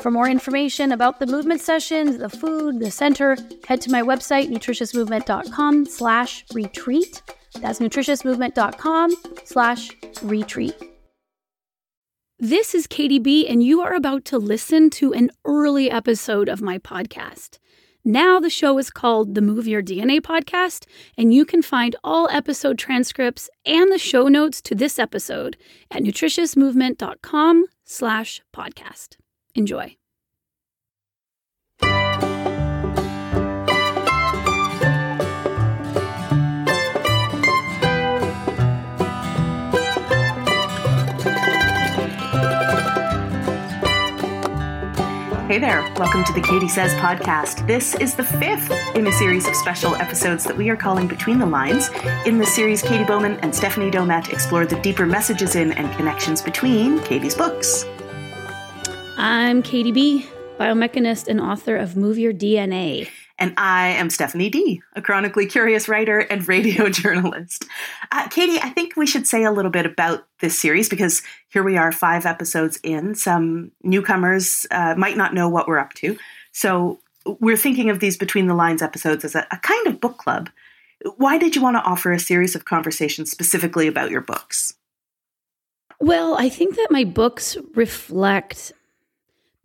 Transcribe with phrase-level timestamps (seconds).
[0.00, 4.48] For more information about the movement sessions, the food, the center, head to my website,
[4.50, 7.22] nutritiousmovement.com slash retreat.
[7.60, 9.90] That's nutritiousmovement.com slash
[10.22, 10.74] retreat.
[12.40, 16.60] This is Katy B, and you are about to listen to an early episode of
[16.60, 17.58] my podcast.
[18.04, 20.84] Now the show is called the Move Your DNA podcast,
[21.16, 25.56] and you can find all episode transcripts and the show notes to this episode
[25.90, 29.16] at nutritiousmovement.com slash podcast.
[29.54, 29.96] Enjoy.
[45.46, 47.64] Hey there, welcome to the Katy Says podcast.
[47.68, 51.38] This is the fifth in a series of special episodes that we are calling Between
[51.38, 51.90] the Lines.
[52.26, 56.42] In this series, Katy Bowman and Stephanie Domet explore the deeper messages in and connections
[56.42, 57.84] between Katy's books.
[59.16, 60.26] I'm Katy B,
[60.58, 63.08] biomechanist and author of Move Your DNA.
[63.38, 67.64] And I am Stephanie D, a chronically curious writer and radio journalist.
[68.10, 71.62] Uh, Katy, I think we should say a little bit about this series because here
[71.62, 73.14] we are, five episodes in.
[73.14, 76.16] Some newcomers uh, might not know what we're up to.
[76.52, 80.18] So we're thinking of these Between the Lines episodes as a, a kind of book
[80.18, 80.50] club.
[81.16, 84.74] Why did you want to offer a series of conversations specifically about your books?
[86.00, 88.72] Well, I think that my books reflect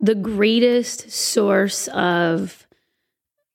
[0.00, 2.66] the greatest source of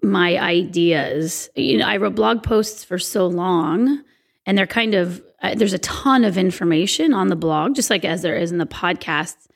[0.01, 1.50] my ideas.
[1.56, 4.03] You know, I wrote blog posts for so long,
[4.45, 8.05] and they're kind of uh, there's a ton of information on the blog, just like
[8.05, 9.47] as there is in the podcasts,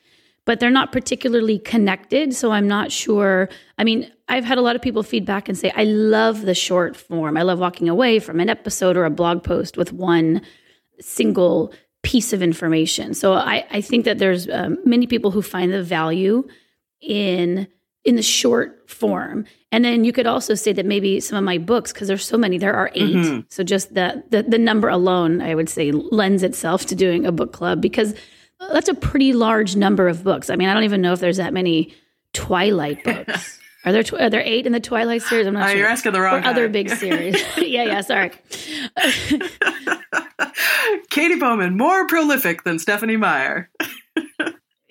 [0.44, 2.34] but they're not particularly connected.
[2.34, 3.48] So I'm not sure.
[3.78, 6.96] I mean, I've had a lot of people feedback and say, I love the short
[6.96, 7.36] form.
[7.36, 10.42] I love walking away from an episode or a blog post with one
[11.00, 13.14] single piece of information.
[13.14, 16.46] So I, I think that there's um, many people who find the value
[17.00, 17.66] in
[18.04, 19.44] in the short form.
[19.72, 22.38] And then you could also say that maybe some of my books, because there's so
[22.38, 23.40] many, there are 8 mm-hmm.
[23.50, 27.32] So just the, the the number alone, I would say, lends itself to doing a
[27.32, 28.14] book club because
[28.72, 30.50] that's a pretty large number of books.
[30.50, 31.94] I mean, I don't even know if there's that many
[32.32, 33.58] Twilight books.
[33.84, 35.46] Are there tw- are there eight in the Twilight series?
[35.46, 35.78] I'm not uh, sure.
[35.78, 36.34] You're asking the wrong.
[36.34, 36.50] Or guy.
[36.50, 37.42] other big series.
[37.56, 38.00] yeah, yeah.
[38.02, 38.30] Sorry.
[41.10, 43.70] Katy Bowman, more prolific than Stephanie Meyer.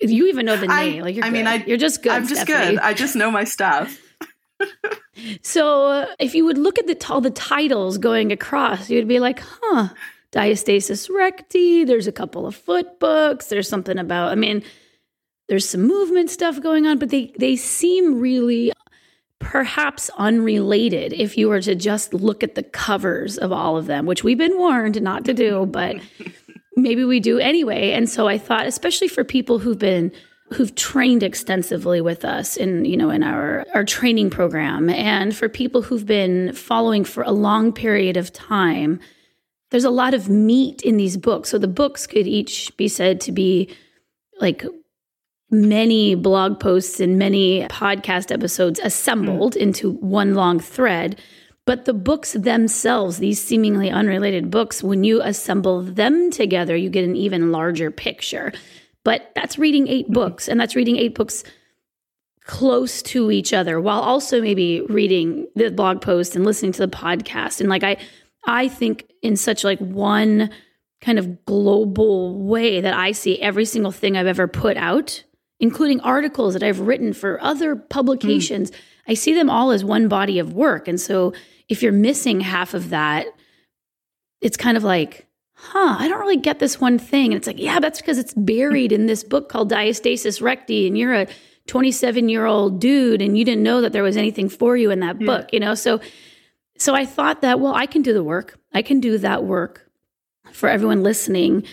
[0.00, 1.00] You even know the name.
[1.00, 1.32] I, like you're I good.
[1.34, 2.12] mean, I, you're just good.
[2.12, 2.76] I'm just Stephanie.
[2.76, 2.80] good.
[2.80, 3.98] I just know my stuff.
[5.42, 9.20] so uh, if you would look at the all the titles going across, you'd be
[9.20, 9.88] like, huh,
[10.32, 11.84] diastasis recti.
[11.84, 13.46] There's a couple of foot books.
[13.46, 14.32] There's something about.
[14.32, 14.62] I mean,
[15.48, 18.72] there's some movement stuff going on, but they they seem really
[19.40, 24.06] perhaps unrelated if you were to just look at the covers of all of them,
[24.06, 25.96] which we've been warned not to do, but
[26.76, 27.92] maybe we do anyway.
[27.92, 30.12] And so I thought, especially for people who've been
[30.52, 35.48] who've trained extensively with us in you know in our our training program and for
[35.48, 38.98] people who've been following for a long period of time
[39.70, 43.20] there's a lot of meat in these books so the books could each be said
[43.20, 43.72] to be
[44.40, 44.64] like
[45.50, 49.58] many blog posts and many podcast episodes assembled mm.
[49.58, 51.20] into one long thread
[51.66, 57.04] but the books themselves, these seemingly unrelated books, when you assemble them together, you get
[57.04, 58.52] an even larger picture.
[59.04, 60.14] But that's reading eight mm-hmm.
[60.14, 61.44] books, and that's reading eight books
[62.44, 66.96] close to each other while also maybe reading the blog post and listening to the
[66.96, 67.60] podcast.
[67.60, 67.98] And like I,
[68.44, 70.50] I think in such like one
[71.00, 75.22] kind of global way that I see every single thing I've ever put out,
[75.60, 78.70] including articles that I've written for other publications.
[78.70, 78.76] Mm.
[79.08, 80.88] I see them all as one body of work.
[80.88, 81.32] And so
[81.68, 83.26] if you're missing half of that,
[84.40, 87.26] it's kind of like, huh, I don't really get this one thing.
[87.26, 90.96] And it's like, yeah, that's because it's buried in this book called Diastasis Recti, and
[90.96, 91.26] you're a
[91.66, 95.00] 27 year old dude, and you didn't know that there was anything for you in
[95.00, 95.26] that yeah.
[95.26, 95.74] book, you know?
[95.74, 96.00] So,
[96.78, 98.58] so I thought that, well, I can do the work.
[98.72, 99.90] I can do that work
[100.52, 101.64] for everyone listening.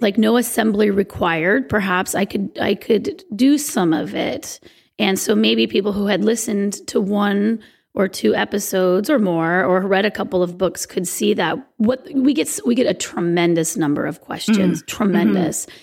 [0.00, 1.68] Like no assembly required.
[1.68, 4.60] Perhaps I could I could do some of it.
[4.98, 7.60] And so maybe people who had listened to one
[7.94, 12.06] or two episodes or more or read a couple of books could see that what
[12.14, 14.86] we get we get a tremendous number of questions mm.
[14.86, 15.76] tremendous mm-hmm.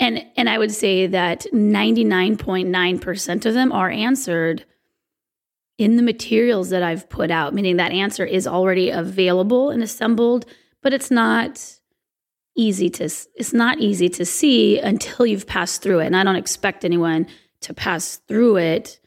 [0.00, 4.64] and and i would say that 99.9% of them are answered
[5.78, 10.44] in the materials that i've put out meaning that answer is already available and assembled
[10.82, 11.75] but it's not
[12.56, 16.36] easy to it's not easy to see until you've passed through it and i don't
[16.36, 17.26] expect anyone
[17.60, 18.98] to pass through it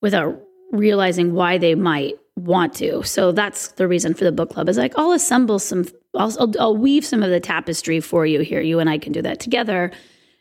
[0.00, 0.40] without
[0.72, 3.02] realizing why they might want to.
[3.02, 6.52] So that's the reason for the book club is like, I'll assemble some, I'll, I'll,
[6.60, 8.60] I'll, weave some of the tapestry for you here.
[8.60, 9.90] You and I can do that together.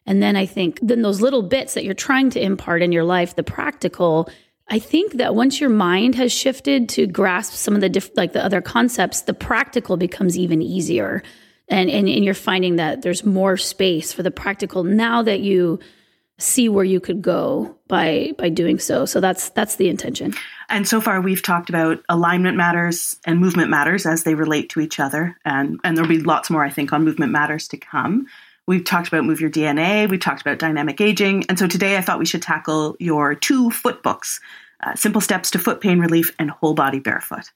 [0.06, 3.04] And then I think then those little bits that you're trying to impart in your
[3.04, 4.30] life, the practical,
[4.70, 8.34] I think that once your mind has shifted to grasp some of the diff, like
[8.34, 11.24] the other concepts, the practical becomes even easier.
[11.70, 15.80] And, and, and you're finding that there's more space for the practical now that you
[16.40, 19.06] see where you could go by by doing so.
[19.06, 20.34] So that's that's the intention.
[20.70, 24.80] And so far we've talked about alignment matters and movement matters as they relate to
[24.80, 28.28] each other and and there'll be lots more I think on movement matters to come.
[28.68, 32.02] We've talked about Move Your DNA, we've talked about dynamic aging, and so today I
[32.02, 34.42] thought we should tackle your two foot books,
[34.84, 37.50] uh, Simple Steps to Foot Pain Relief and Whole Body Barefoot.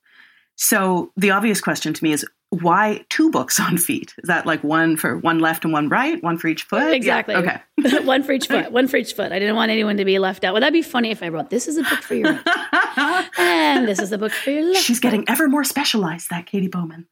[0.56, 4.14] So the obvious question to me is why two books on feet?
[4.18, 6.94] Is that like one for one left and one right, one for each foot?
[6.94, 7.34] Exactly.
[7.34, 7.62] Yeah.
[7.80, 8.04] Okay.
[8.04, 8.74] one for each foot.
[8.74, 9.32] One for each foot.
[9.32, 10.54] I didn't want anyone to be left out.
[10.54, 13.88] Well, that'd be funny if I wrote this is a book for your right, and
[13.88, 14.84] this is a book for your left.
[14.84, 16.30] She's getting ever more specialized.
[16.30, 17.08] That Katy Bowman.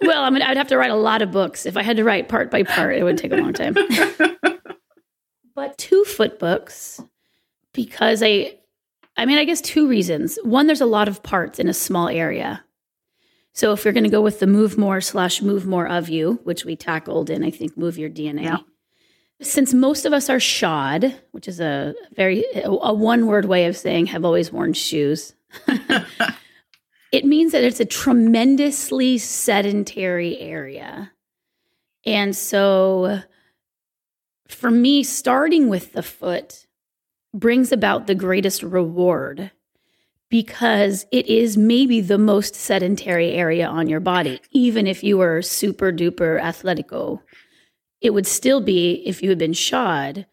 [0.00, 2.04] well, I mean, I'd have to write a lot of books if I had to
[2.04, 2.96] write part by part.
[2.96, 3.76] It would take a long time.
[5.54, 7.02] but two foot books
[7.74, 8.58] because I
[9.18, 10.38] I mean, I guess two reasons.
[10.42, 12.64] One, there's a lot of parts in a small area.
[13.54, 16.40] So if you're going to go with the move more slash move more of you,
[16.42, 18.42] which we tackled in, I think, move your DNA.
[18.42, 18.58] Yeah.
[19.40, 23.76] Since most of us are shod, which is a very a one word way of
[23.76, 25.34] saying have always worn shoes,
[27.12, 31.12] it means that it's a tremendously sedentary area.
[32.04, 33.20] And so
[34.48, 36.66] for me, starting with the foot
[37.32, 39.50] brings about the greatest reward
[40.34, 44.40] because it is maybe the most sedentary area on your body.
[44.50, 47.20] Even if you were super duper athletico,
[48.00, 50.26] it would still be, if you had been shod,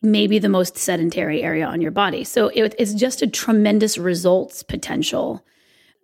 [0.00, 2.24] maybe the most sedentary area on your body.
[2.24, 5.44] So it, it's just a tremendous results potential.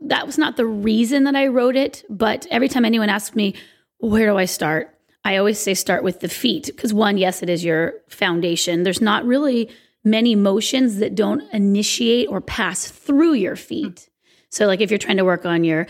[0.03, 3.55] That was not the reason that I wrote it, but every time anyone asks me,
[4.01, 4.95] where do I start?
[5.25, 8.83] I always say start with the feet because one, yes, it is your foundation.
[8.83, 9.71] There's not really
[10.05, 14.09] many motions that don't initiate or pass through your feet.
[14.51, 15.87] So, like if you're trying to work on your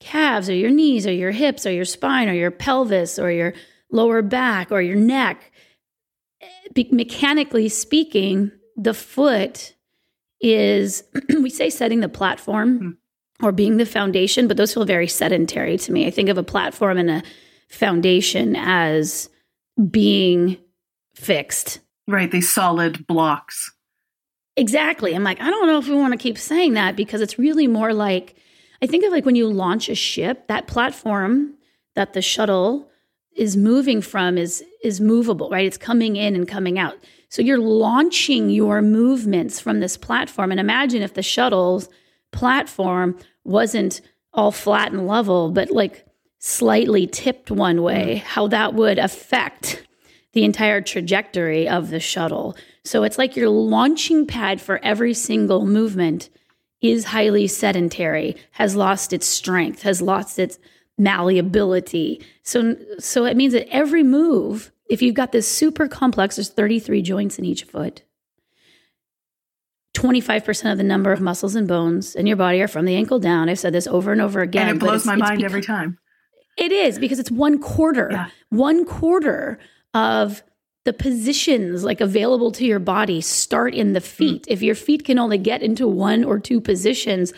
[0.00, 3.54] calves or your knees or your hips or your spine or your pelvis or your
[3.90, 5.52] lower back or your neck,
[6.74, 9.74] be- mechanically speaking, the foot
[10.40, 13.46] is, we say, setting the platform mm-hmm.
[13.46, 16.06] or being the foundation, but those feel very sedentary to me.
[16.06, 17.22] I think of a platform and a
[17.68, 19.30] foundation as
[19.90, 20.58] being
[21.14, 23.72] fixed Right, these solid blocks.
[24.56, 25.14] Exactly.
[25.14, 27.66] I'm like, I don't know if we want to keep saying that because it's really
[27.66, 28.36] more like
[28.82, 31.54] I think of like when you launch a ship, that platform
[31.94, 32.90] that the shuttle
[33.34, 35.64] is moving from is is movable, right?
[35.64, 36.96] It's coming in and coming out.
[37.28, 40.50] So you're launching your movements from this platform.
[40.50, 41.88] And imagine if the shuttle's
[42.32, 44.02] platform wasn't
[44.34, 46.04] all flat and level, but like
[46.40, 48.22] slightly tipped one way, mm.
[48.22, 49.86] how that would affect
[50.32, 52.56] the entire trajectory of the shuttle.
[52.84, 56.30] So it's like your launching pad for every single movement
[56.80, 60.58] is highly sedentary, has lost its strength, has lost its
[60.98, 62.24] malleability.
[62.42, 67.02] So so it means that every move, if you've got this super complex, there's 33
[67.02, 68.02] joints in each foot.
[69.94, 73.18] 25% of the number of muscles and bones in your body are from the ankle
[73.18, 73.48] down.
[73.48, 74.68] I've said this over and over again.
[74.68, 75.98] And it blows my mind every time.
[76.56, 78.08] It is because it's one quarter.
[78.10, 78.28] Yeah.
[78.48, 79.58] One quarter
[79.94, 80.42] of
[80.84, 84.42] the positions like available to your body start in the feet.
[84.42, 84.52] Mm.
[84.52, 87.32] If your feet can only get into one or two positions,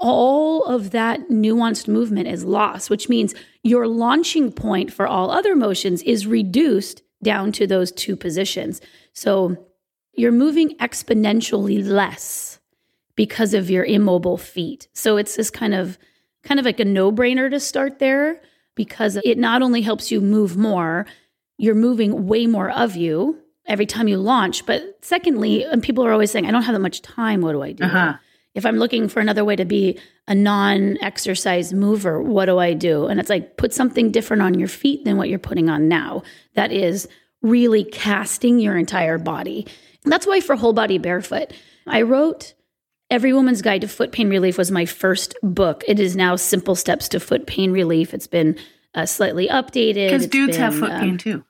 [0.00, 5.54] all of that nuanced movement is lost, which means your launching point for all other
[5.54, 8.80] motions is reduced down to those two positions.
[9.12, 9.56] So
[10.14, 12.58] you're moving exponentially less
[13.14, 14.88] because of your immobile feet.
[14.94, 15.98] So it's this kind of
[16.42, 18.40] kind of like a no-brainer to start there
[18.74, 21.04] because it not only helps you move more,
[21.60, 26.10] you're moving way more of you every time you launch, but secondly, and people are
[26.10, 27.84] always saying, I don't have that much time, what do I do?
[27.84, 28.14] Uh-huh.
[28.54, 32.72] If I'm looking for another way to be a non exercise mover, what do I
[32.72, 33.06] do?
[33.06, 36.22] And it's like, put something different on your feet than what you're putting on now.
[36.54, 37.06] That is
[37.42, 39.66] really casting your entire body.
[40.04, 41.52] That's why for Whole Body Barefoot,
[41.86, 42.54] I wrote
[43.10, 45.84] Every Woman's Guide to Foot Pain Relief was my first book.
[45.86, 48.14] It is now Simple Steps to Foot Pain Relief.
[48.14, 48.56] It's been
[48.94, 50.08] uh, slightly updated.
[50.08, 51.44] Because dudes been, have foot um, pain too.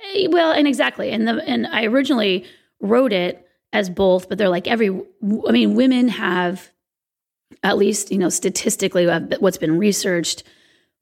[0.00, 1.10] Eh, well, and exactly.
[1.10, 2.44] And the and I originally
[2.80, 6.70] wrote it as both, but they're like every I mean, women have
[7.62, 9.06] at least, you know, statistically
[9.38, 10.44] what's been researched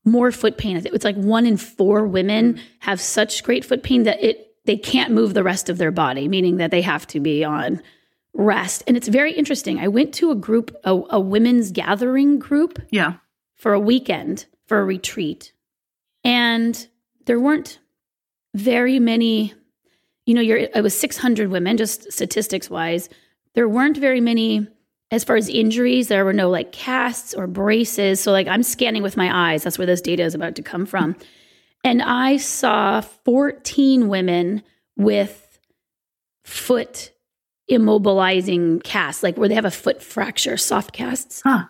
[0.05, 0.77] more foot pain.
[0.85, 5.13] It's like one in four women have such great foot pain that it they can't
[5.13, 7.83] move the rest of their body, meaning that they have to be on
[8.33, 8.85] rest.
[8.87, 9.79] And it's very interesting.
[9.79, 12.81] I went to a group, a, a women's gathering group.
[12.91, 13.15] Yeah.
[13.57, 15.53] For a weekend, for a retreat.
[16.25, 16.87] And
[17.27, 17.79] there weren't
[18.55, 19.55] very many,
[20.27, 23.09] you know, you're, it was 600 women, just statistics wise.
[23.55, 24.67] There weren't very many,
[25.11, 28.21] as far as injuries, there were no like casts or braces.
[28.21, 29.63] So, like, I'm scanning with my eyes.
[29.63, 31.17] That's where this data is about to come from.
[31.85, 34.63] And I saw 14 women
[34.97, 35.59] with
[36.45, 37.13] foot
[37.71, 41.43] immobilizing casts, like where they have a foot fracture, soft casts.
[41.45, 41.67] Huh.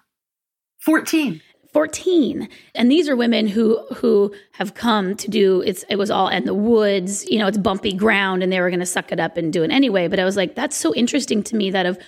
[0.81, 1.41] 14.
[1.73, 6.29] 14 and these are women who who have come to do it's it was all
[6.29, 9.19] in the woods you know it's bumpy ground and they were going to suck it
[9.19, 10.07] up and do it anyway.
[10.09, 11.99] But i was like that's so interesting to me that of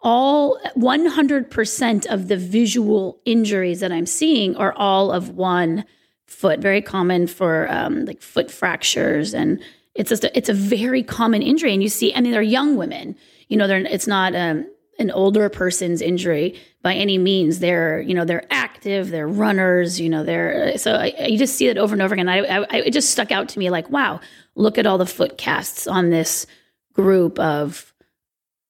[0.00, 5.84] all 100% of the visual injuries that i'm seeing are all of one
[6.26, 6.60] foot.
[6.60, 9.60] Very common for um, like foot fractures and
[9.94, 11.72] it's just a, it's a very common injury.
[11.72, 13.16] And you see i mean they're young women.
[13.48, 14.66] You know, they're it's not um,
[14.98, 17.60] an older person's injury by any means.
[17.60, 20.00] They're you know they're active, they're runners.
[20.00, 22.28] You know they're so I, you just see it over and over again.
[22.28, 24.20] I, I, it just stuck out to me like wow,
[24.54, 26.46] look at all the foot casts on this
[26.92, 27.92] group of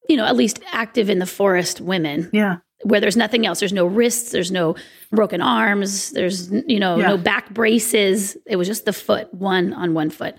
[0.08, 2.30] you know at least active in the forest women.
[2.32, 2.58] Yeah.
[2.84, 3.58] Where there's nothing else.
[3.58, 4.30] There's no wrists.
[4.30, 4.76] There's no
[5.10, 6.12] broken arms.
[6.12, 7.08] There's you know yeah.
[7.08, 8.36] no back braces.
[8.46, 10.36] It was just the foot, one on one foot.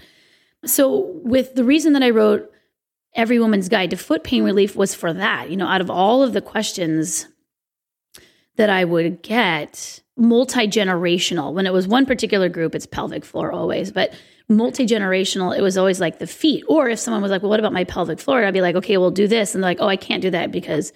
[0.65, 2.49] So with the reason that I wrote
[3.15, 5.49] Every Woman's Guide to Foot Pain Relief was for that.
[5.49, 7.27] You know, out of all of the questions
[8.55, 13.51] that I would get, multi generational, when it was one particular group, it's pelvic floor
[13.51, 14.13] always, but
[14.49, 16.63] multi generational, it was always like the feet.
[16.67, 18.43] Or if someone was like, well, what about my pelvic floor?
[18.43, 19.55] I'd be like, okay, we'll do this.
[19.55, 20.91] And they're like, oh, I can't do that because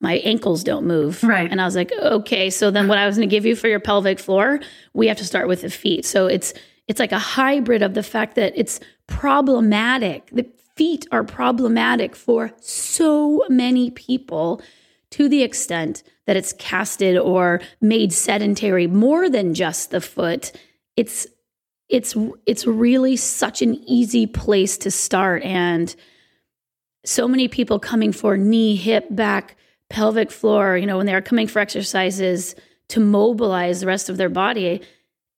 [0.00, 1.22] my ankles don't move.
[1.24, 1.50] Right.
[1.50, 3.68] And I was like, okay, so then what I was going to give you for
[3.68, 4.60] your pelvic floor,
[4.94, 6.04] we have to start with the feet.
[6.04, 6.54] So it's
[6.86, 10.30] it's like a hybrid of the fact that it's problematic.
[10.32, 10.46] The
[10.78, 14.62] feet are problematic for so many people
[15.10, 20.52] to the extent that it's casted or made sedentary more than just the foot.
[20.96, 21.26] It's
[21.88, 22.14] it's
[22.46, 25.94] it's really such an easy place to start and
[27.04, 29.56] so many people coming for knee, hip, back,
[29.90, 32.54] pelvic floor, you know, when they're coming for exercises
[32.90, 34.82] to mobilize the rest of their body,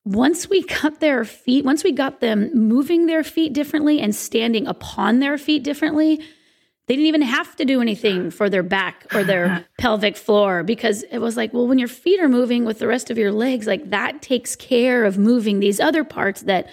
[0.04, 4.66] once we got their feet, once we got them moving their feet differently and standing
[4.66, 6.20] upon their feet differently,
[6.86, 11.04] they didn't even have to do anything for their back or their pelvic floor because
[11.04, 13.66] it was like, well, when your feet are moving with the rest of your legs,
[13.66, 16.68] like that takes care of moving these other parts that,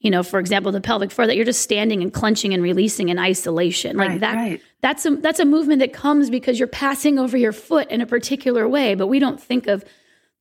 [0.00, 3.08] you know, for example, the pelvic floor that you're just standing and clenching and releasing
[3.08, 3.96] in isolation.
[3.96, 4.60] Like right, that right.
[4.82, 8.06] that's a that's a movement that comes because you're passing over your foot in a
[8.06, 9.82] particular way, but we don't think of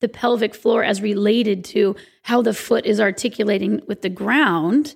[0.03, 4.95] the pelvic floor as related to how the foot is articulating with the ground.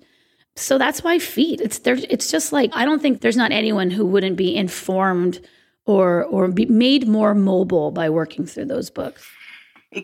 [0.57, 1.61] So that's why feet.
[1.61, 1.95] It's there.
[2.09, 5.39] It's just like I don't think there's not anyone who wouldn't be informed
[5.85, 9.25] or or be made more mobile by working through those books.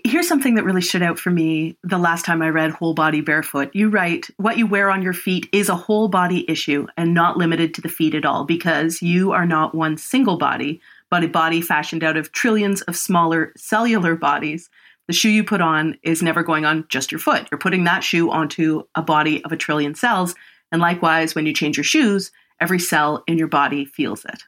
[0.06, 3.20] Here's something that really stood out for me the last time I read Whole Body
[3.20, 3.72] Barefoot.
[3.74, 7.36] You write, What you wear on your feet is a whole body issue and not
[7.36, 10.80] limited to the feet at all because you are not one single body,
[11.10, 14.70] but a body fashioned out of trillions of smaller cellular bodies
[15.08, 17.48] the shoe you put on is never going on just your foot.
[17.52, 20.36] You're putting that shoe onto a body of a trillion cells.
[20.72, 24.44] And likewise, when you change your shoes, every cell in your body feels it.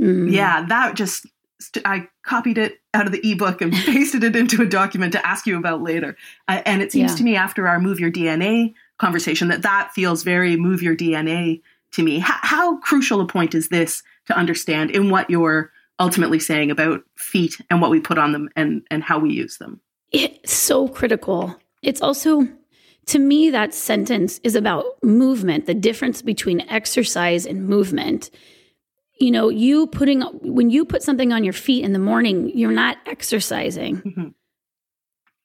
[0.00, 0.30] Mm.
[0.30, 1.26] Yeah, that just,
[1.84, 5.46] I copied it out of the ebook and pasted it into a document to ask
[5.46, 6.16] you about later.
[6.46, 7.16] Uh, and it seems yeah.
[7.16, 11.62] to me after our Move Your DNA conversation that that feels very Move Your DNA
[11.92, 12.18] to me.
[12.18, 17.02] How, how crucial a point is this to understand in what you're ultimately saying about
[17.16, 19.80] feet and what we put on them and and how we use them.
[20.12, 21.56] It's so critical.
[21.82, 22.48] It's also
[23.06, 28.30] to me that sentence is about movement, the difference between exercise and movement.
[29.20, 32.70] You know, you putting when you put something on your feet in the morning, you're
[32.70, 33.96] not exercising.
[33.96, 34.28] Mm-hmm.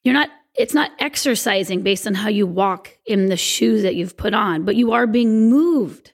[0.04, 4.16] You're not it's not exercising based on how you walk in the shoes that you've
[4.16, 6.12] put on, but you are being moved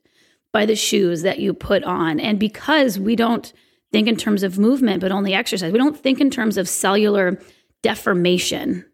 [0.53, 2.19] by the shoes that you put on.
[2.19, 3.53] And because we don't
[3.93, 7.39] think in terms of movement, but only exercise, we don't think in terms of cellular
[7.83, 8.85] deformation.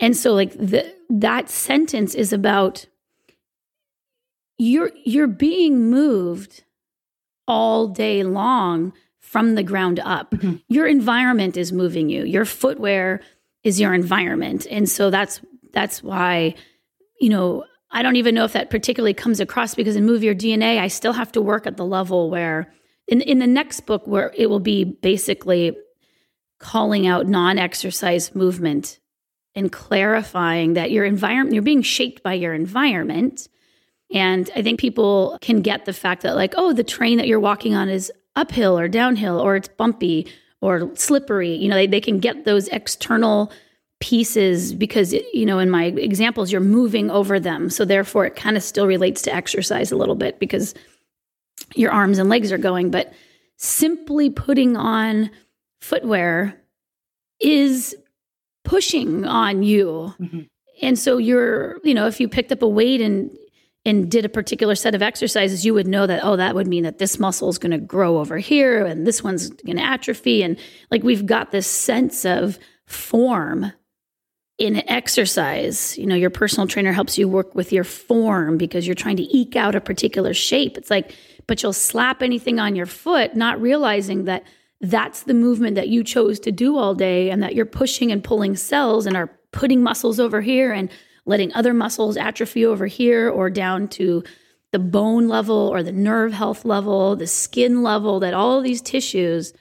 [0.00, 2.86] And so like the, that sentence is about
[4.58, 6.64] you're you're being moved
[7.48, 10.32] all day long from the ground up.
[10.32, 10.56] Mm-hmm.
[10.68, 12.24] Your environment is moving you.
[12.24, 13.20] Your footwear
[13.64, 14.66] is your environment.
[14.70, 15.40] And so that's
[15.72, 16.54] that's why,
[17.20, 20.34] you know, I don't even know if that particularly comes across because in Move Your
[20.34, 22.72] DNA, I still have to work at the level where
[23.10, 25.76] in in the next book where it will be basically
[26.58, 28.98] calling out non-exercise movement
[29.54, 33.48] and clarifying that your environment you're being shaped by your environment.
[34.12, 37.40] And I think people can get the fact that like, oh, the terrain that you're
[37.40, 40.26] walking on is uphill or downhill or it's bumpy
[40.60, 41.54] or slippery.
[41.54, 43.52] You know, they, they can get those external
[44.00, 47.70] pieces because, you know, in my examples, you're moving over them.
[47.70, 50.74] So therefore, it kind of still relates to exercise a little bit because
[51.74, 52.90] your arms and legs are going.
[52.90, 53.12] But
[53.56, 55.30] simply putting on
[55.80, 56.60] footwear
[57.40, 57.94] is
[58.64, 60.14] pushing on you.
[60.20, 60.40] Mm-hmm.
[60.82, 63.30] And so you're, you know, if you picked up a weight and
[63.86, 66.82] and did a particular set of exercises, you would know that, oh, that would mean
[66.82, 70.42] that this muscle is going to grow over here and this one's going to atrophy.
[70.42, 70.58] And
[70.90, 73.72] like we've got this sense of form
[74.58, 75.96] in exercise.
[75.96, 79.36] You know, your personal trainer helps you work with your form because you're trying to
[79.36, 80.76] eke out a particular shape.
[80.76, 81.14] It's like,
[81.50, 84.44] but you'll slap anything on your foot, not realizing that
[84.80, 88.22] that's the movement that you chose to do all day and that you're pushing and
[88.22, 90.88] pulling cells and are putting muscles over here and
[91.26, 94.22] letting other muscles atrophy over here or down to
[94.70, 98.80] the bone level or the nerve health level, the skin level, that all of these
[98.80, 99.52] tissues,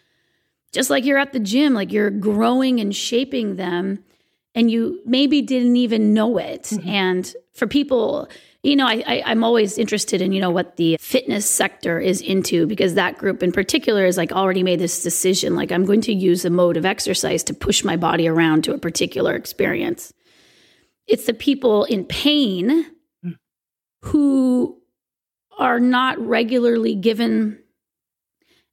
[0.71, 3.97] just like you're at the gym, like you're growing and shaping them
[4.53, 6.65] and you maybe didn't even know it.
[6.65, 6.87] Mm-hmm.
[6.87, 8.29] And for people,
[8.63, 12.19] you know, I, I, am always interested in, you know, what the fitness sector is
[12.19, 15.55] into because that group in particular is like already made this decision.
[15.55, 18.73] Like, I'm going to use a mode of exercise to push my body around to
[18.73, 20.13] a particular experience.
[21.07, 22.85] It's the people in pain
[23.23, 23.31] hmm.
[24.01, 24.81] who
[25.57, 27.59] are not regularly given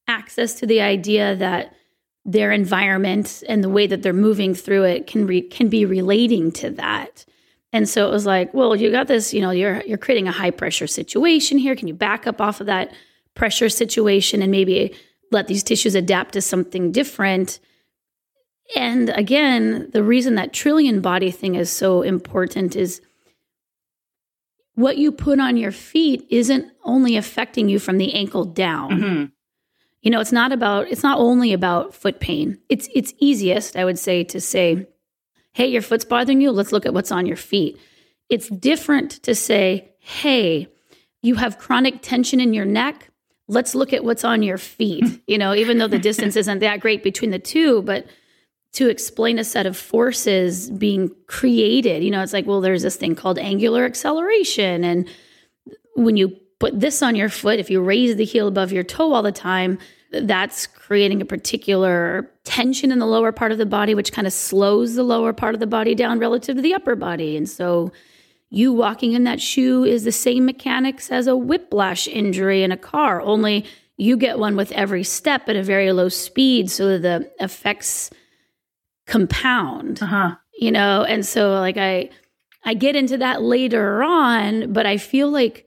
[0.09, 1.75] access to the idea that
[2.25, 6.51] their environment and the way that they're moving through it can re- can be relating
[6.51, 7.25] to that.
[7.77, 10.33] And so it was like, well, you got this, you know, you're you're creating a
[10.33, 11.77] high pressure situation here.
[11.77, 12.91] Can you back up off of that
[13.35, 14.95] pressure situation and maybe
[15.31, 17.61] let these tissues adapt to something different?
[18.75, 23.03] And again, the reason that trillion body thing is so important is
[24.73, 28.91] what you put on your feet isn't only affecting you from the ankle down.
[28.91, 29.25] Mm-hmm.
[30.01, 32.59] You know, it's not about it's not only about foot pain.
[32.71, 34.87] It's it's easiest, I would say, to say,
[35.57, 36.51] "Hey, your foot's bothering you.
[36.53, 37.79] Let's look at what's on your feet."
[38.29, 40.69] It's different to say, "Hey,
[41.23, 43.11] you have chronic tension in your neck.
[43.49, 45.15] Let's look at what's on your feet." Hmm.
[45.27, 48.07] you know, even though the distance isn't that great between the two, but
[48.77, 52.05] to explain a set of forces being created.
[52.05, 54.85] You know, it's like, well, there's this thing called angular acceleration.
[54.85, 55.09] And
[55.95, 59.15] when you put this on your foot, if you raise the heel above your toe
[59.15, 59.79] all the time,
[60.11, 64.33] that's creating a particular tension in the lower part of the body, which kind of
[64.33, 67.37] slows the lower part of the body down relative to the upper body.
[67.37, 67.93] And so,
[68.49, 72.77] you walking in that shoe is the same mechanics as a whiplash injury in a
[72.77, 73.67] car, only
[73.97, 76.71] you get one with every step at a very low speed.
[76.71, 78.11] So the effects
[79.07, 80.35] compound uh-huh.
[80.59, 82.11] you know and so like i
[82.65, 85.67] i get into that later on but i feel like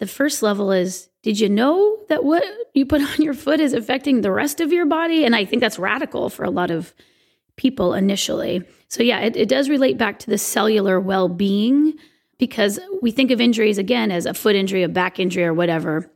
[0.00, 3.74] the first level is did you know that what you put on your foot is
[3.74, 5.26] affecting the rest of your body?
[5.26, 6.94] And i think that's radical for a lot of
[7.56, 8.62] people initially.
[8.88, 11.92] So yeah it, it does relate back to the cellular well-being
[12.38, 16.10] because we think of injuries again as a foot injury a back injury or whatever.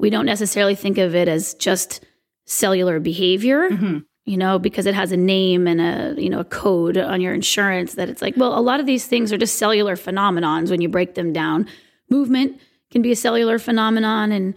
[0.00, 2.04] We don't necessarily think of it as just
[2.46, 3.98] cellular behavior mm-hmm.
[4.24, 7.32] you know, because it has a name and a, you know, a code on your
[7.32, 10.80] insurance that it's like, well, a lot of these things are just cellular phenomenons when
[10.80, 11.68] you break them down.
[12.10, 12.58] Movement
[12.90, 14.54] can be a cellular phenomenon and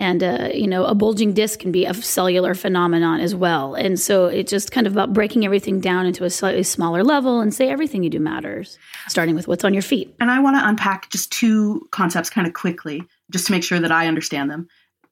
[0.00, 3.74] and uh, you know, a bulging disc can be a cellular phenomenon as well.
[3.74, 7.40] And so it's just kind of about breaking everything down into a slightly smaller level
[7.40, 10.14] and say everything you do matters, starting with what's on your feet.
[10.18, 13.78] And I want to unpack just two concepts kind of quickly, just to make sure
[13.78, 14.68] that I understand them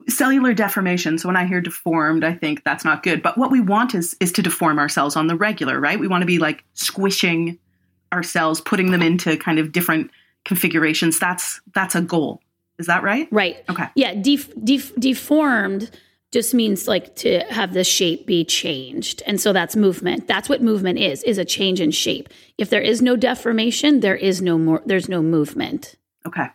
[0.09, 1.19] cellular deformation.
[1.19, 3.23] So when I hear deformed, I think that's not good.
[3.23, 5.99] But what we want is is to deform ourselves on the regular, right?
[5.99, 7.59] We want to be like squishing
[8.13, 10.11] ourselves, putting them into kind of different
[10.45, 11.19] configurations.
[11.19, 12.41] That's that's a goal.
[12.83, 13.29] Is that right?
[13.31, 13.63] Right.
[13.71, 13.87] Okay.
[13.95, 14.15] Yeah.
[14.15, 15.89] Def- def- deformed
[16.33, 20.27] just means like to have the shape be changed, and so that's movement.
[20.27, 22.29] That's what movement is: is a change in shape.
[22.59, 24.83] If there is no deformation, there is no more.
[24.85, 25.95] There's no movement.
[26.27, 26.47] Okay.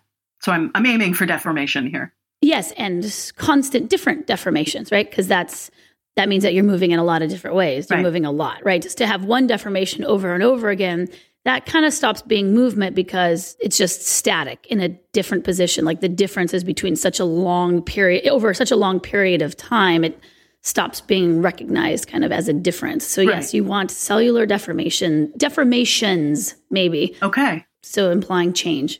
[0.42, 2.14] So I'm I'm aiming for deformation here.
[2.42, 3.02] Yes, and
[3.38, 5.10] constant different deformations, right?
[5.10, 5.72] Because that's
[6.18, 7.88] that means that you're moving in a lot of different ways.
[7.90, 8.04] You're Right.
[8.04, 8.82] moving a lot, right?
[8.82, 11.08] Just to have one deformation over and over again,
[11.48, 15.86] that kind of stops being movement because it's just static in a different position.
[15.86, 19.56] Like the difference is between such a long period over such a long period of
[19.56, 20.20] time, it
[20.62, 23.08] stops being recognized kind of as a difference.
[23.08, 27.16] So yes, you want cellular deformation, deformations maybe.
[27.24, 27.66] Okay.
[27.82, 29.00] So implying change.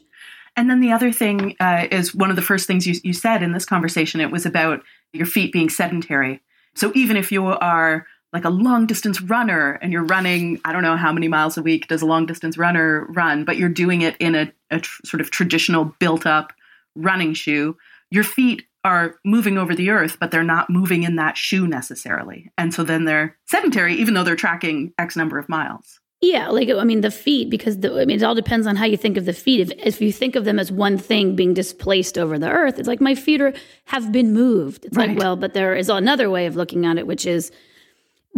[0.56, 3.42] And then the other thing uh, is one of the first things you, you said
[3.42, 4.22] in this conversation.
[4.22, 4.82] It was about
[5.12, 6.40] your feet being sedentary.
[6.74, 10.82] So even if you are like a long distance runner and you're running, I don't
[10.82, 14.02] know how many miles a week does a long distance runner run, but you're doing
[14.02, 16.52] it in a, a tr- sort of traditional built up
[16.94, 17.76] running shoe,
[18.10, 22.50] your feet are moving over the earth, but they're not moving in that shoe necessarily.
[22.58, 26.00] And so then they're sedentary, even though they're tracking X number of miles.
[26.20, 28.84] Yeah, like I mean the feet because the, I mean it all depends on how
[28.86, 29.60] you think of the feet.
[29.60, 32.88] If if you think of them as one thing being displaced over the earth, it's
[32.88, 33.52] like my feet are
[33.84, 34.84] have been moved.
[34.84, 35.10] It's Right.
[35.10, 37.52] like well, but there is another way of looking at it, which is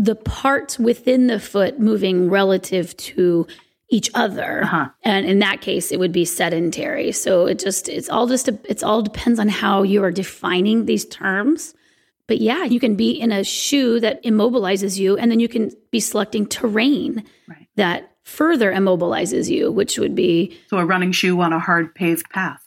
[0.02, 3.46] the parts within the foot moving relative to
[3.90, 4.62] each other.
[4.62, 4.88] Uh-huh.
[5.02, 7.12] And in that case, it would be sedentary.
[7.12, 10.86] So it just it's all just a, it's all depends on how you are defining
[10.86, 11.74] these terms.
[12.28, 15.72] But yeah, you can be in a shoe that immobilizes you, and then you can
[15.90, 17.66] be selecting terrain Right.
[17.74, 22.30] that further immobilizes you, which would be So a running shoe on a hard paved
[22.30, 22.62] path.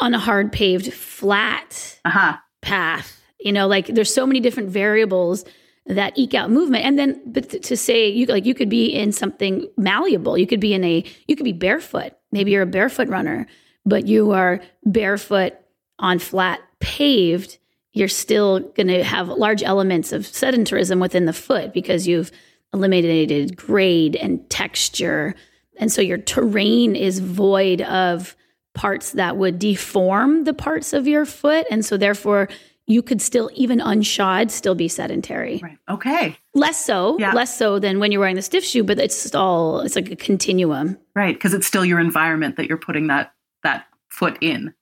[0.00, 2.40] on a hard paved flat Aha.
[2.62, 3.20] path.
[3.40, 5.44] You know, like there's so many different variables
[5.88, 6.84] that eke out movement.
[6.84, 10.36] And then but to say you like you could be in something malleable.
[10.36, 12.12] You could be in a you could be barefoot.
[12.30, 13.46] Maybe you're a barefoot runner,
[13.86, 15.54] but you are barefoot
[15.98, 17.58] on flat paved.
[17.92, 22.30] You're still going to have large elements of sedentarism within the foot because you've
[22.74, 25.34] eliminated grade and texture.
[25.78, 28.36] And so your terrain is void of
[28.74, 31.66] parts that would deform the parts of your foot.
[31.70, 32.48] And so therefore,
[32.88, 35.60] you could still, even unshod, still be sedentary.
[35.62, 35.78] Right.
[35.88, 36.36] Okay.
[36.54, 37.32] Less so, Yeah.
[37.32, 40.16] less so than when you're wearing the stiff shoe, but it's all, it's like a
[40.16, 40.98] continuum.
[41.14, 41.34] Right.
[41.34, 44.72] Because it's still your environment that you're putting that that foot in.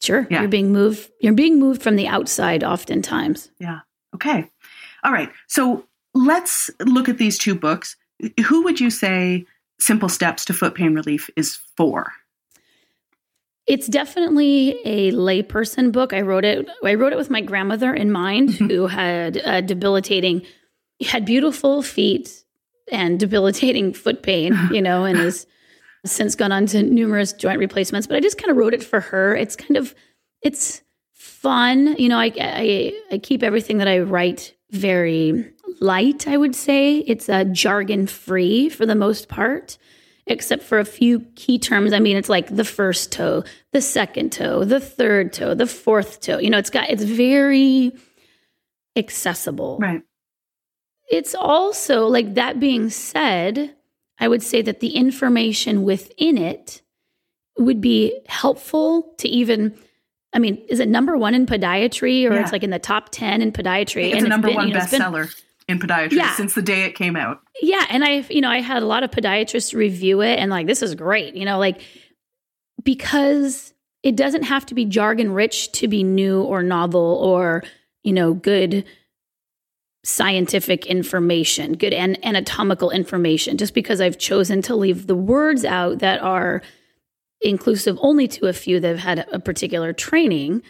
[0.00, 0.26] Sure.
[0.30, 0.40] Yeah.
[0.40, 3.50] You're being moved, you're being moved from the outside oftentimes.
[3.58, 3.80] Yeah.
[4.14, 4.48] Okay.
[5.02, 5.30] All right.
[5.48, 7.96] So let's look at these two books.
[8.46, 9.46] Who would you say
[9.78, 12.12] Simple Steps to Foot Pain Relief is for?
[13.70, 16.12] It's definitely a layperson book.
[16.12, 16.68] I wrote it.
[16.84, 20.42] I wrote it with my grandmother in mind, who had uh, debilitating,
[21.00, 22.42] had beautiful feet
[22.90, 24.58] and debilitating foot pain.
[24.72, 25.46] You know, and has
[26.04, 28.08] since gone on to numerous joint replacements.
[28.08, 29.36] But I just kind of wrote it for her.
[29.36, 29.94] It's kind of,
[30.42, 31.94] it's fun.
[31.96, 35.48] You know, I I, I keep everything that I write very
[35.80, 36.26] light.
[36.26, 39.78] I would say it's uh, jargon free for the most part
[40.26, 41.92] except for a few key terms.
[41.92, 46.20] I mean, it's like the first toe, the second toe, the third toe, the fourth
[46.20, 46.38] toe.
[46.38, 47.92] You know, it's got it's very
[48.96, 49.78] accessible.
[49.80, 50.02] Right.
[51.10, 53.74] It's also like that being said,
[54.18, 56.82] I would say that the information within it
[57.58, 59.74] would be helpful to even
[60.32, 62.42] I mean, is it number one in podiatry or Yeah.
[62.42, 64.14] it's like in the top 10 in podiatry?
[64.14, 65.34] It's a number been, one you know, it's bestseller
[65.70, 66.34] in podiatry Yeah.
[66.34, 67.40] since the day it came out.
[67.62, 70.66] yeah, and I, you know, I had a lot of podiatrists review it, and like,
[70.66, 71.80] this is great, you know, like
[72.84, 77.62] because it doesn't have to be jargon rich to be new or novel or
[78.02, 78.84] you know good
[80.02, 83.58] scientific information, good an- anatomical information.
[83.58, 86.62] Just because I've chosen to leave the words out that are
[87.42, 90.62] inclusive only to a few that have had a particular training,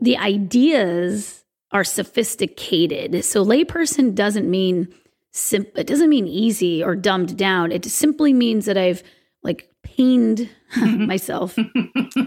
[0.00, 1.39] the ideas
[1.72, 3.24] are sophisticated.
[3.24, 4.92] So layperson doesn't mean
[5.30, 7.72] sim- it doesn't mean easy or dumbed down.
[7.72, 9.02] It simply means that I've
[9.42, 11.06] like pained mm-hmm.
[11.06, 11.56] myself.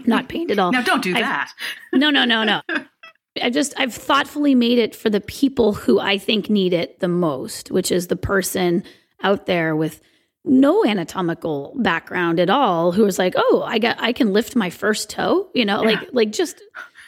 [0.05, 0.71] Not pained at all.
[0.71, 1.51] Now, don't do I've- that.
[1.91, 2.61] No, no, no, no.
[3.41, 7.07] I just I've thoughtfully made it for the people who I think need it the
[7.07, 8.83] most, which is the person
[9.23, 10.01] out there with
[10.45, 14.69] no anatomical background at all who is like, "Oh, I got I can lift my
[14.69, 16.61] first toe," you know, like like just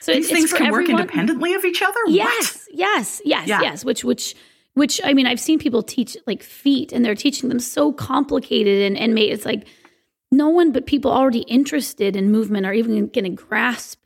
[0.06, 2.00] so These it's things for can work independently of each other?
[2.04, 2.13] What?
[2.13, 3.62] Yes, yes, yes, Yeah.
[3.62, 3.84] yes.
[3.84, 4.36] Which, which,
[4.76, 5.02] which.
[5.04, 8.96] I mean, I've seen people teach like feet, and they're teaching them so complicated and
[8.96, 9.68] and made it's like
[10.32, 14.06] no one but people already interested in movement are even going to grasp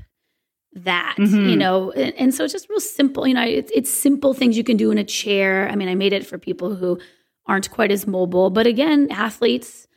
[0.72, 1.50] that, mm-hmm.
[1.50, 1.92] you know?
[1.92, 3.28] And, and, so it's just real simple.
[3.28, 5.68] You know, it's, it's simple things you can do in a chair.
[5.70, 6.98] I mean, I made it for people who
[7.46, 8.52] aren't quite as mobile.
[8.52, 9.88] But again, athletes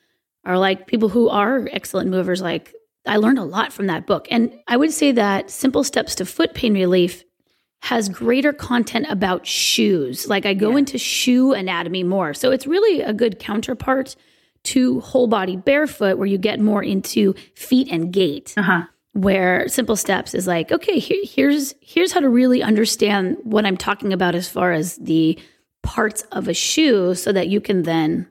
[0.45, 2.43] are like people who are excellent movers.
[2.43, 2.75] Like
[3.07, 4.29] I learned a lot from that book.
[4.31, 7.25] And I would say that Simple Steps to Foot Pain Relief
[7.83, 10.29] has greater content about shoes.
[10.29, 10.79] Like I go yeah.
[10.79, 12.33] into shoe anatomy more.
[12.33, 14.15] So it's really a good counterpart
[14.65, 18.55] to whole body barefoot, where you get more into feet and gait.
[18.57, 18.83] Uh-huh.
[19.15, 23.77] Where simple steps is like, okay, here, here's here's how to really understand what I'm
[23.77, 25.38] talking about as far as the
[25.83, 28.29] parts of a shoe, so that you can then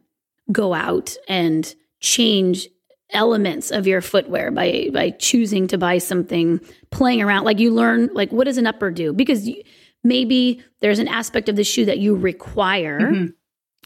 [0.52, 2.70] go out and change
[3.14, 7.44] elements of your footwear by by choosing to buy something playing around.
[7.44, 9.14] Like you learn like what does an upper do?
[9.14, 9.62] Because you,
[10.04, 13.00] maybe there's an aspect of the shoe that you require.
[13.00, 13.26] Mm-hmm.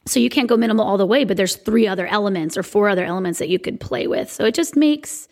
[0.05, 2.89] so you can't go minimal all the way but there's three other elements or four
[2.89, 4.31] other elements that you could play with.
[4.31, 5.27] So it just makes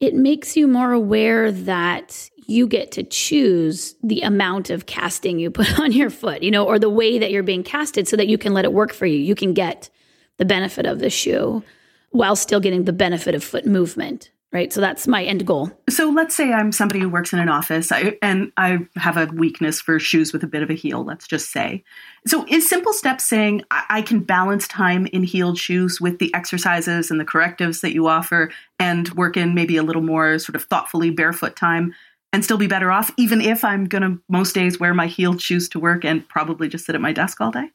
[0.00, 5.50] it makes you more aware that you get to choose the amount of casting you
[5.60, 8.28] put on your foot you know or the way that you're being casted so that
[8.28, 9.18] you can let it work for you.
[9.18, 9.90] You can get
[10.36, 11.64] the benefit of the shoe
[12.10, 14.72] while still getting the benefit of foot movement right?
[14.72, 15.70] So that's my end goal.
[15.90, 19.26] So let's say i'm somebody who works in an office I, and i have a
[19.26, 21.84] weakness for shoes with a bit of a heel let's just say.
[22.26, 26.32] So is simple steps saying I, I can balance time in heeled shoes with the
[26.34, 30.56] exercises and the correctives that you offer and work in maybe a little more sort
[30.56, 31.94] of thoughtfully barefoot time
[32.32, 35.40] and still be better off even if i'm going to most days wear my heeled
[35.40, 37.70] shoes to work and probably just sit at my desk all day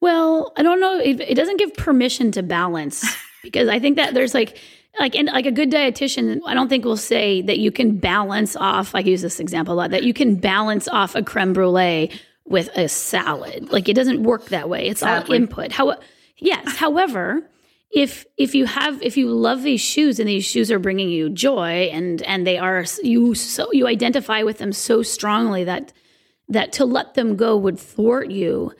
[0.00, 0.98] well, I don't know.
[0.98, 3.04] It, it doesn't give permission to balance
[3.42, 4.58] because I think that there's like,
[4.98, 8.56] like and like a good dietitian, I don't think will say that you can balance
[8.56, 8.94] off.
[8.94, 12.10] I use this example a lot that you can balance off a creme brulee
[12.44, 13.70] with a salad.
[13.70, 14.88] Like it doesn't work that way.
[14.88, 15.36] It's Sadly.
[15.36, 15.72] all input.
[15.72, 15.96] How?
[16.38, 16.76] Yes.
[16.76, 17.48] However,
[17.90, 21.30] if if you have if you love these shoes and these shoes are bringing you
[21.30, 25.92] joy and and they are you so you identify with them so strongly that
[26.48, 28.72] that to let them go would thwart you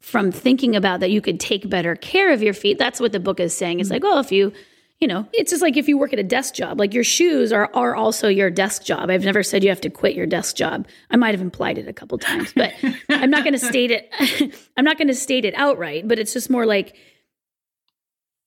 [0.00, 2.78] from thinking about that you could take better care of your feet.
[2.78, 3.80] That's what the book is saying.
[3.80, 4.02] It's mm-hmm.
[4.02, 4.52] like, oh, if you,
[4.98, 7.52] you know, it's just like if you work at a desk job, like your shoes
[7.52, 9.10] are are also your desk job.
[9.10, 10.86] I've never said you have to quit your desk job.
[11.10, 12.72] I might have implied it a couple times, but
[13.08, 14.12] I'm not going to state it.
[14.76, 16.96] I'm not going to state it outright, but it's just more like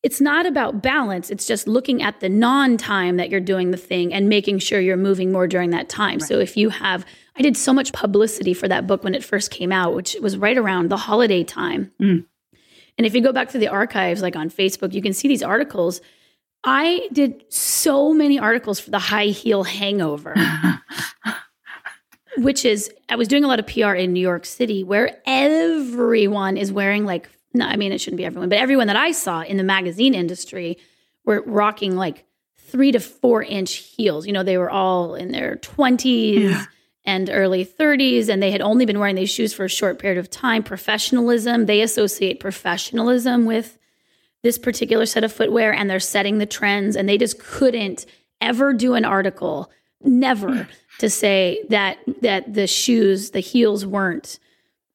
[0.03, 1.29] it's not about balance.
[1.29, 4.79] It's just looking at the non time that you're doing the thing and making sure
[4.79, 6.19] you're moving more during that time.
[6.19, 6.27] Right.
[6.27, 9.49] So if you have I did so much publicity for that book when it first
[9.49, 11.91] came out, which was right around the holiday time.
[11.99, 12.25] Mm.
[12.97, 15.41] And if you go back to the archives, like on Facebook, you can see these
[15.41, 15.99] articles.
[16.63, 20.35] I did so many articles for the high heel hangover,
[22.37, 26.55] which is, I was doing a lot of PR in New York City where everyone
[26.55, 29.41] is wearing like, no, I mean, it shouldn't be everyone, but everyone that I saw
[29.41, 30.77] in the magazine industry
[31.25, 32.25] were rocking like
[32.57, 34.27] three to four inch heels.
[34.27, 36.39] You know, they were all in their 20s.
[36.39, 36.65] Yeah
[37.05, 40.17] and early 30s, and they had only been wearing these shoes for a short period
[40.17, 40.63] of time.
[40.63, 43.77] Professionalism, they associate professionalism with
[44.41, 48.05] this particular set of footwear, and they're setting the trends, and they just couldn't
[48.41, 50.71] ever do an article, never, hmm.
[50.99, 54.39] to say that that the shoes, the heels weren't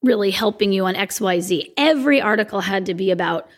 [0.01, 1.73] really helping you on XYZ.
[1.77, 3.49] Every article had to be about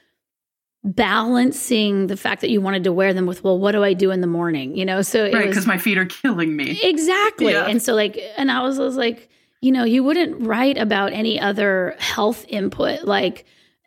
[0.83, 4.09] balancing the fact that you wanted to wear them with well what do i do
[4.09, 4.75] in the morning?
[4.75, 6.79] You know so right because my feet are killing me.
[6.81, 7.51] Exactly.
[7.51, 7.67] Yeah.
[7.67, 9.29] and so like and i was, I was like
[9.61, 13.45] you know you wouldn't write about any other health input like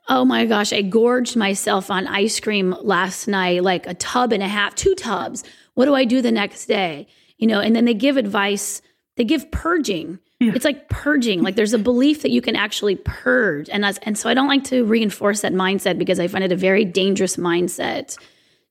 [0.09, 4.43] oh my gosh i gorged myself on ice cream last night like a tub and
[4.43, 5.43] a half two tubs.
[5.75, 7.09] What do i do the next day?
[7.39, 8.83] You know and then they give advice
[9.17, 10.53] they give purging yeah.
[10.55, 11.43] It's like purging.
[11.43, 13.69] Like there's a belief that you can actually purge.
[13.69, 16.53] And as, and so I don't like to reinforce that mindset because I find it
[16.53, 18.19] a very dangerous mindset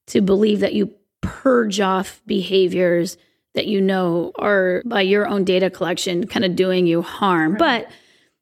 [0.07, 3.17] to believe that you purge off behaviors
[3.55, 7.53] that you know are by your own data collection kind of doing you harm.
[7.53, 7.85] Right.
[7.85, 7.91] But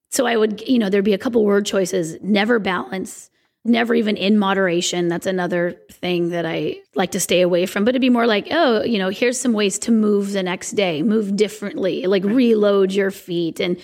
[0.09, 3.30] so I would, you know, there'd be a couple word choices, never balance,
[3.63, 5.07] never even in moderation.
[5.07, 7.85] That's another thing that I like to stay away from.
[7.85, 10.71] But it'd be more like, oh, you know, here's some ways to move the next
[10.71, 13.59] day, move differently, like reload your feet.
[13.59, 13.79] And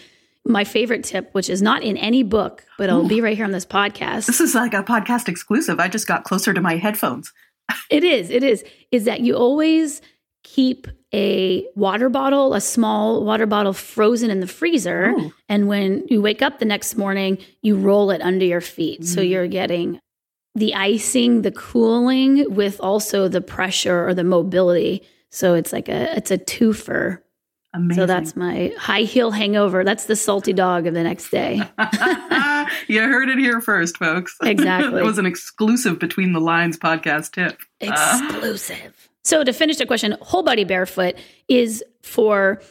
[0.46, 3.10] my favorite tip, which is not in any book, but it'll Ooh.
[3.10, 4.26] be right here on this podcast.
[4.26, 5.80] This is like a podcast exclusive.
[5.80, 7.34] I just got closer to my headphones.
[7.90, 8.30] it is.
[8.30, 8.64] It is.
[8.92, 10.02] Is that you always
[10.44, 15.14] keep a water bottle, a small water bottle frozen in the freezer.
[15.48, 19.02] And when you wake up the next morning, you roll it under your feet.
[19.02, 19.06] Mm.
[19.06, 20.00] So you're getting
[20.56, 25.04] the icing, the cooling with also the pressure or the mobility.
[25.30, 27.20] So it's like a it's a twofer
[27.78, 28.02] Amazing.
[28.02, 29.84] So that's my high heel hangover.
[29.84, 31.56] That's the salty dog of the next day.
[32.88, 34.36] you heard it here first, folks.
[34.48, 35.02] Exactly.
[35.02, 37.60] it was an exclusive Between the Lines podcast tip.
[37.80, 39.07] Exclusive.
[39.28, 41.16] So to finish the question, whole body barefoot
[41.50, 42.62] is for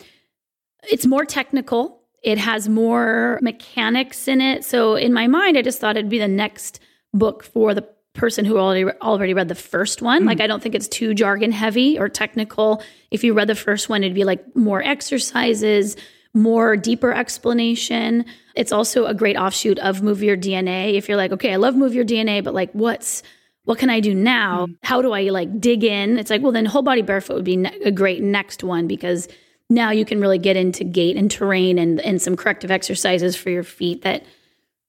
[0.90, 2.00] it's more technical.
[2.22, 4.64] It has more mechanics in it.
[4.64, 6.80] So in my mind, I just thought it'd be the next
[7.12, 10.22] book for the person who already already read the first one.
[10.22, 10.28] Mm.
[10.28, 12.82] Like I don't think it's too jargon heavy or technical.
[13.10, 15.94] If you read the first one, it'd be like more exercises,
[16.32, 18.24] more deeper explanation.
[18.54, 20.94] It's also a great offshoot of Move Your DNA.
[20.94, 23.22] If you're like, okay, I love Move Your DNA, but like what's
[23.66, 24.66] what can I do now?
[24.66, 24.76] Mm.
[24.82, 26.18] How do I like dig in?
[26.18, 29.28] It's like, well, then whole body barefoot would be ne- a great next one because
[29.68, 33.50] now you can really get into gait and terrain and and some corrective exercises for
[33.50, 34.24] your feet that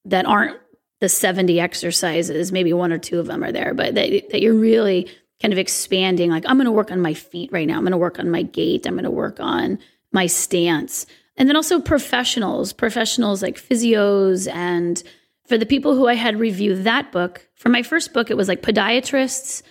[0.04, 0.58] that aren't
[1.00, 4.54] the 70 exercises, maybe one or two of them are there, but that, that you're
[4.54, 5.08] really
[5.40, 6.30] kind of expanding.
[6.30, 7.76] Like, I'm going to work on my feet right now.
[7.76, 8.86] I'm going to work on my gait.
[8.86, 9.78] I'm going to work on
[10.12, 11.06] my stance.
[11.36, 14.52] And then also professionals, professionals like physios.
[14.52, 15.00] And
[15.48, 18.48] for the people who I had reviewed that book, for my first book, it was
[18.48, 19.62] like podiatrists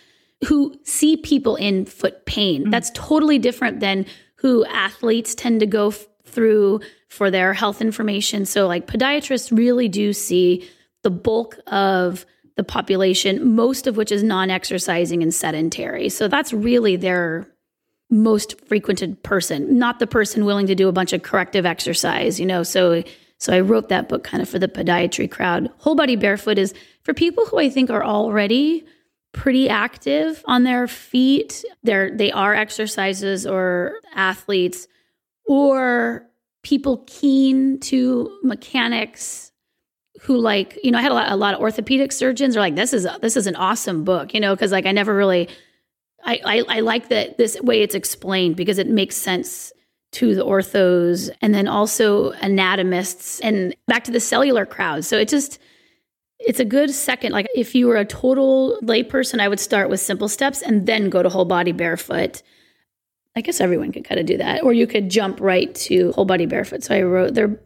[0.46, 2.62] who see people in foot pain.
[2.64, 2.72] Mm-hmm.
[2.72, 8.46] That's totally different than who athletes tend to go f- through for their health information.
[8.46, 10.68] So, like, podiatrists really do see
[11.04, 16.10] the bulk of the population, most of which is non exercising and sedentary.
[16.10, 17.48] So that's really their
[18.10, 22.46] most frequented person, not the person willing to do a bunch of corrective exercise, you
[22.46, 22.64] know.
[22.64, 23.04] So
[23.38, 25.70] so I wrote that book kind of for the podiatry crowd.
[25.78, 26.74] Whole body barefoot is
[27.04, 28.86] for people who I think are already
[29.32, 31.64] pretty active on their feet.
[31.84, 34.88] They're they are exercises or athletes
[35.46, 36.26] or
[36.64, 39.52] people keen to mechanics
[40.22, 42.76] who like you know I had a lot, a lot of orthopedic surgeons are like
[42.76, 45.48] this is a, this is an awesome book you know because like I never really
[46.24, 49.72] I, I I like that this way it's explained because it makes sense
[50.14, 55.28] to the orthos and then also anatomists and back to the cellular crowd so it
[55.28, 55.60] just
[56.40, 60.00] it's a good second like if you were a total layperson I would start with
[60.00, 62.42] simple steps and then go to whole body barefoot
[63.36, 66.26] I guess everyone could kind of do that or you could jump right to whole
[66.26, 67.60] body barefoot so I wrote they're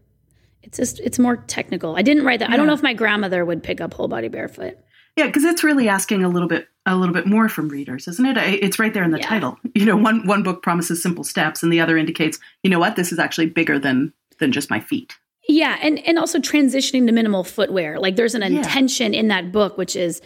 [0.63, 1.95] it's just it's more technical.
[1.95, 2.49] I didn't write that.
[2.49, 2.53] Yeah.
[2.53, 4.77] I don't know if my grandmother would pick up whole body barefoot.
[5.21, 8.25] Yeah, because it's really asking a little bit a little bit more from readers, isn't
[8.25, 8.37] it?
[8.37, 9.27] It's right there in the yeah.
[9.27, 9.59] title.
[9.75, 12.95] You know, one one book promises simple steps, and the other indicates, you know what,
[12.95, 15.15] this is actually bigger than than just my feet.
[15.47, 17.99] Yeah, and and also transitioning to minimal footwear.
[17.99, 19.19] Like there's an intention yeah.
[19.19, 20.23] in that book, which is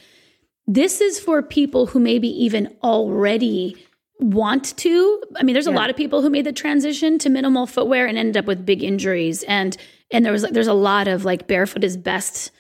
[0.66, 3.76] this is for people who maybe even already
[4.20, 5.24] want to.
[5.36, 5.74] I mean, there's yeah.
[5.74, 8.66] a lot of people who made the transition to minimal footwear and ended up with
[8.66, 9.76] big injuries and
[10.10, 12.52] and there was like there's a lot of like barefoot is best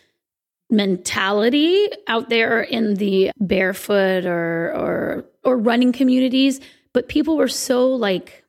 [0.69, 6.59] mentality out there in the barefoot or or or running communities
[6.91, 8.43] but people were so like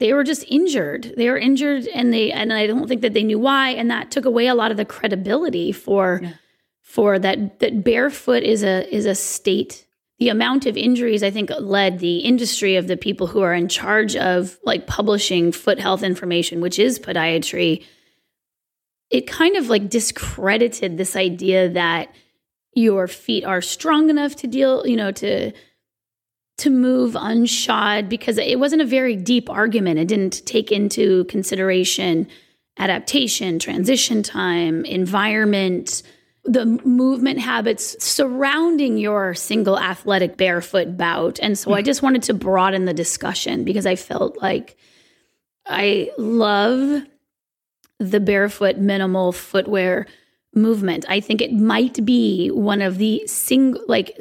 [0.00, 3.22] they were just injured they were injured and they and i don't think that they
[3.22, 6.32] knew why and that took away a lot of the credibility for yeah.
[6.82, 9.86] for that that barefoot is a is a state
[10.18, 13.68] the amount of injuries i think led the industry of the people who are in
[13.68, 17.84] charge of like publishing foot health information which is podiatry
[19.10, 22.14] it kind of like discredited this idea that
[22.74, 25.52] your feet are strong enough to deal, you know, to
[26.58, 29.98] to move unshod because it wasn't a very deep argument.
[29.98, 32.28] It didn't take into consideration
[32.78, 36.02] adaptation, transition time, environment,
[36.44, 41.38] the movement habits surrounding your single athletic barefoot bout.
[41.42, 41.86] And so I hmm.
[41.86, 44.76] just wanted to broaden the discussion because I felt like
[45.66, 47.02] I love
[48.00, 50.06] the barefoot minimal footwear
[50.54, 51.04] movement.
[51.08, 54.18] I think it might be one of the single like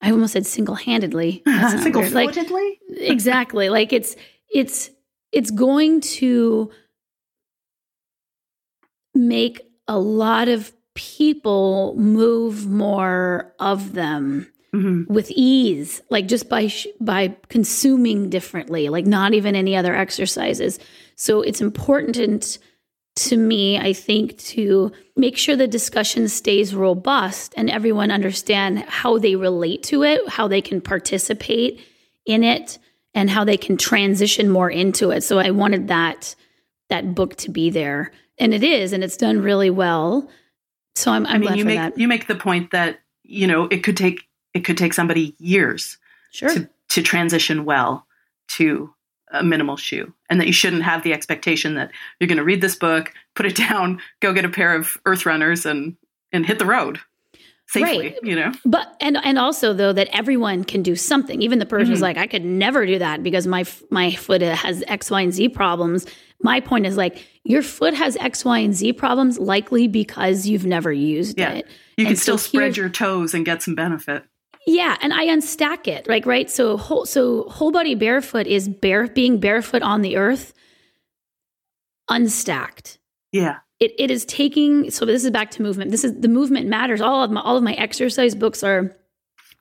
[0.00, 1.42] I almost said single-handedly.
[1.46, 2.78] Single-footedly?
[2.90, 3.68] Like, exactly.
[3.68, 4.14] Like it's
[4.52, 4.90] it's
[5.32, 6.70] it's going to
[9.14, 15.12] make a lot of people move more of them mm-hmm.
[15.12, 20.78] with ease like just by sh- by consuming differently like not even any other exercises
[21.14, 22.58] so it's important
[23.18, 29.18] to me, I think, to make sure the discussion stays robust and everyone understand how
[29.18, 31.80] they relate to it, how they can participate
[32.24, 32.78] in it,
[33.14, 35.22] and how they can transition more into it.
[35.22, 36.36] So I wanted that
[36.90, 40.30] that book to be there, and it is, and it's done really well.
[40.94, 41.98] So I'm, I'm I mean, glad you for make, that.
[41.98, 45.98] You make the point that you know it could take it could take somebody years
[46.30, 46.54] sure.
[46.54, 48.06] to to transition well
[48.48, 48.94] to
[49.32, 52.60] a minimal shoe and that you shouldn't have the expectation that you're going to read
[52.60, 55.96] this book, put it down, go get a pair of earth runners and
[56.32, 56.98] and hit the road.
[57.70, 58.16] safely, Right.
[58.22, 58.50] you know?
[58.64, 61.42] But and and also though that everyone can do something.
[61.42, 62.02] Even the person who's Mhm.
[62.02, 65.50] like, I could never do that because my my foot has X, Y, and Z
[65.50, 66.06] problems.
[66.40, 70.64] My point is like your foot has X, Y, and Z problems likely because you've
[70.64, 71.52] never used Yeah.
[71.54, 71.66] it.
[71.98, 74.24] You can so still spread here's- your toes and get some benefit.
[74.68, 76.50] Yeah, and I unstack it, like right.
[76.50, 80.52] So whole so whole body barefoot is bare being barefoot on the earth,
[82.10, 82.98] unstacked.
[83.32, 83.58] Yeah.
[83.80, 85.90] It, it is taking so this is back to movement.
[85.90, 87.00] This is the movement matters.
[87.00, 88.94] All of my all of my exercise books are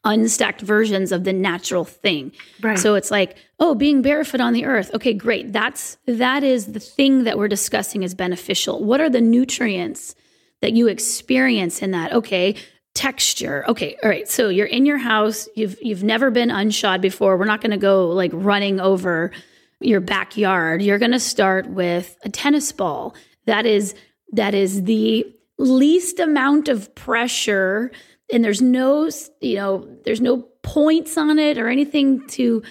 [0.04, 2.32] unstacked versions of the natural thing.
[2.62, 2.78] Right.
[2.78, 4.92] So it's like, oh, being barefoot on the earth.
[4.94, 5.54] Okay, great.
[5.54, 8.84] That's that is the thing that we're discussing is beneficial.
[8.84, 10.16] What are the nutrients
[10.62, 12.12] that you experience in that?
[12.14, 12.56] Okay,
[12.98, 13.64] texture.
[13.68, 14.28] Okay, all right.
[14.28, 15.48] So you're in your house.
[15.56, 17.38] You've you've never been unshod before.
[17.38, 19.32] We're not going to go like running over
[19.80, 20.82] your backyard.
[20.82, 23.16] You're going to start with a tennis ball.
[23.46, 23.94] That is
[24.32, 27.92] that is the least amount of pressure
[28.32, 29.10] and there's no
[29.42, 32.62] you know there's no points on it or anything to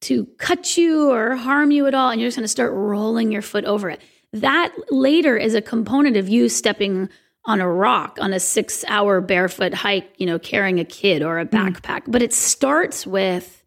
[0.00, 3.32] to cut you or harm you at all and you're just going to start rolling
[3.32, 4.00] your foot over it
[4.32, 7.08] that later is a component of you stepping
[7.46, 11.38] on a rock on a 6 hour barefoot hike you know carrying a kid or
[11.38, 11.56] a hmm.
[11.56, 12.02] backpack.
[12.06, 13.62] But it starts with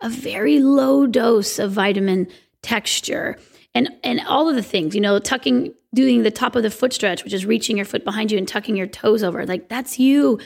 [0.00, 2.28] a very low dose of vitamin
[2.62, 3.38] texture.
[3.74, 6.92] And and all of the things you know tucking doing the top of the foot
[6.92, 9.46] stretch which is reaching your foot behind you and tucking your toes over.
[9.46, 10.38] Like that's you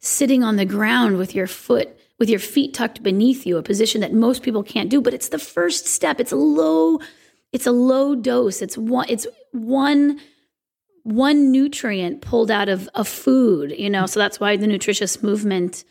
[0.00, 4.00] sitting on the ground with your foot with your feet tucked beneath you a position
[4.00, 5.00] that most people can't do.
[5.00, 6.20] But it's the first step.
[6.20, 7.00] It's a low
[7.52, 8.62] it's a low dose.
[8.62, 10.20] It's one it's one
[11.04, 14.06] one nutrient pulled out of a food you know?
[14.06, 15.84] So that's why the nutritious movement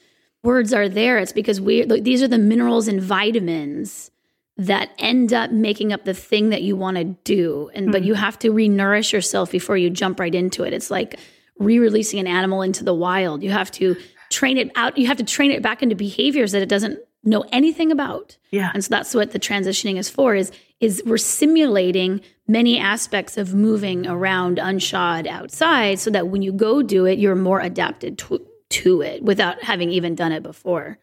[0.44, 1.20] words are there.
[1.20, 4.12] It's because we these are the minerals and vitamins
[4.58, 7.72] that end up making up the thing that you want to do.
[7.74, 8.08] And but hmm.
[8.08, 10.74] you have to re-nourish yourself before you jump right into it.
[10.74, 11.20] It's like
[11.58, 13.44] re-releasing an animal into the wild.
[13.44, 13.96] You have to
[14.30, 17.44] train it out you have to train it back into behaviors that it doesn't know
[17.52, 18.38] anything about.
[18.50, 18.72] Yeah.
[18.74, 22.22] and so that's what the transitioning is for is is we're simulating
[22.52, 27.36] many aspects of moving around unshod outside so that when you go do it you're
[27.36, 30.98] more adapted to, to it without having even done it before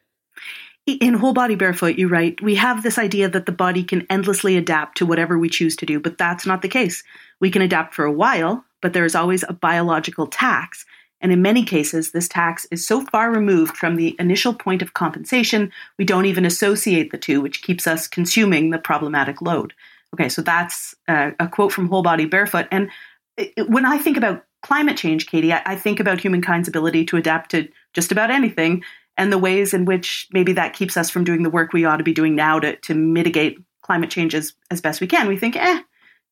[1.01, 4.57] In Whole Body Barefoot, you write, we have this idea that the body can endlessly
[4.57, 7.05] adapt to whatever we choose to do, but that's not the case.
[7.41, 10.87] We can adapt for a while, but there is always a biological tax.
[11.21, 14.95] And in many cases, this tax is so far removed from the initial point of
[14.95, 19.75] compensation, we don't even associate the two, which keeps us consuming the problematic load.
[20.15, 22.67] Okay, so that's uh, a quote from Whole Body Barefoot.
[22.71, 22.91] And
[23.37, 27.05] it- it- when I think about climate change, Katy, I, I think about humankind's ability
[27.07, 28.83] to adapt to just about anything
[29.17, 31.97] and the ways in which maybe that keeps us from doing the work we ought
[31.99, 35.29] to be doing now to, to mitigate climate change as, as best we can.
[35.29, 35.81] We think, eh,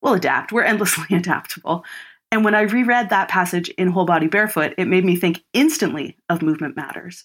[0.03, 0.53] we'll adapt.
[0.53, 1.85] We're endlessly adaptable.
[2.33, 6.17] And when I reread that passage in Whole Body Barefoot, it made me think instantly
[6.29, 7.25] of Movement Matters.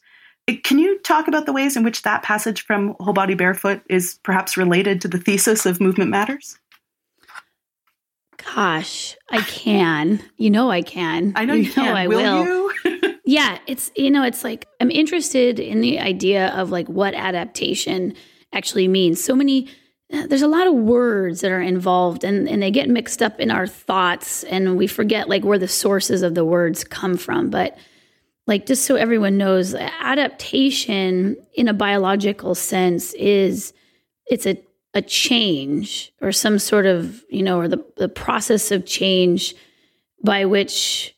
[0.64, 4.20] Can you talk about the ways in which that passage from Whole Body Barefoot is
[4.24, 6.58] perhaps related to the thesis of Movement Matters?
[8.38, 10.22] Gosh, I can.
[10.38, 11.34] You know I can.
[11.36, 11.96] I know you, can.
[11.96, 12.72] I will, will.
[12.86, 13.18] you?
[13.24, 18.14] Yeah, it's you know, it's like I'm interested in the idea of like what adaptation
[18.52, 19.24] actually means.
[19.24, 19.70] So many
[20.12, 23.40] uh, there's a lot of words that are involved and, and they get mixed up
[23.40, 27.50] in our thoughts and we forget like where the sources of the words come from.
[27.50, 27.78] But
[28.48, 33.74] like just so everyone knows, adaptation in a biological sense is
[34.28, 34.62] it's a
[34.94, 39.56] a change or some sort of, you know, or the, the process of change
[40.22, 41.16] by which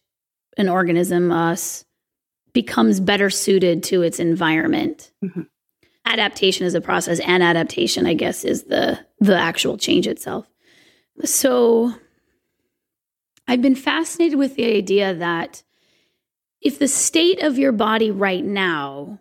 [0.57, 1.85] an organism, us,
[2.53, 5.11] becomes better suited to its environment.
[5.23, 5.47] Mhm.
[6.05, 10.45] Adaptation is a process, and adaptation, I guess, is the the actual change itself.
[11.23, 11.93] So
[13.47, 15.63] I've been fascinated with the idea that
[16.63, 19.19] if the state of your body right now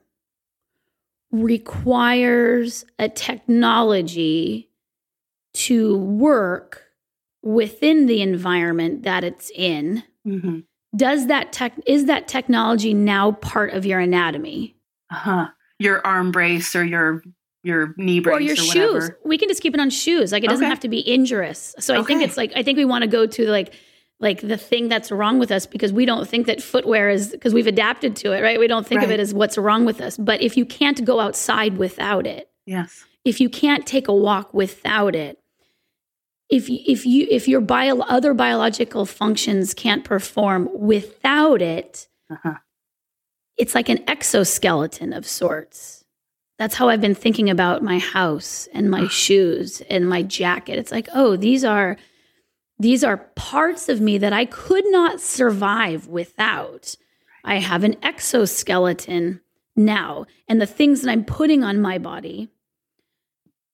[1.31, 4.71] requires a technology
[5.55, 6.85] to work
[7.43, 10.61] within the environment that it's in, hmm
[10.95, 14.77] does that tech is that technology now part of your anatomy
[15.11, 15.49] Uh-huh.
[15.79, 17.23] Your arm brace or your
[17.63, 19.01] your knee brace or your whatever.
[19.01, 20.69] shoes we can just keep it on shoes like it doesn't Okay.
[20.71, 23.27] have to be injurious so i think it's like i think we want to go
[23.27, 23.73] to like
[24.23, 27.53] like the thing that's wrong with us because we don't think that footwear is because
[27.53, 28.59] we've adapted to it right?
[28.59, 30.17] We don't think of it as what's wrong with us.
[30.17, 33.05] But if you can't go outside without it Yes.
[33.25, 35.39] if you can't take a walk without it
[36.49, 42.55] if you, if you if your bio other biological functions can't perform without it Uh-huh.
[43.57, 46.05] it's like an exoskeleton of sorts.
[46.59, 50.79] That's how i've been thinking about my house and my shoes and my jacket.
[50.79, 51.97] It's like oh these are
[52.83, 56.97] these are parts of me that i could not survive without
[57.45, 59.41] I have an exoskeleton
[59.75, 60.27] now.
[60.49, 62.49] And the things that I'm putting on my body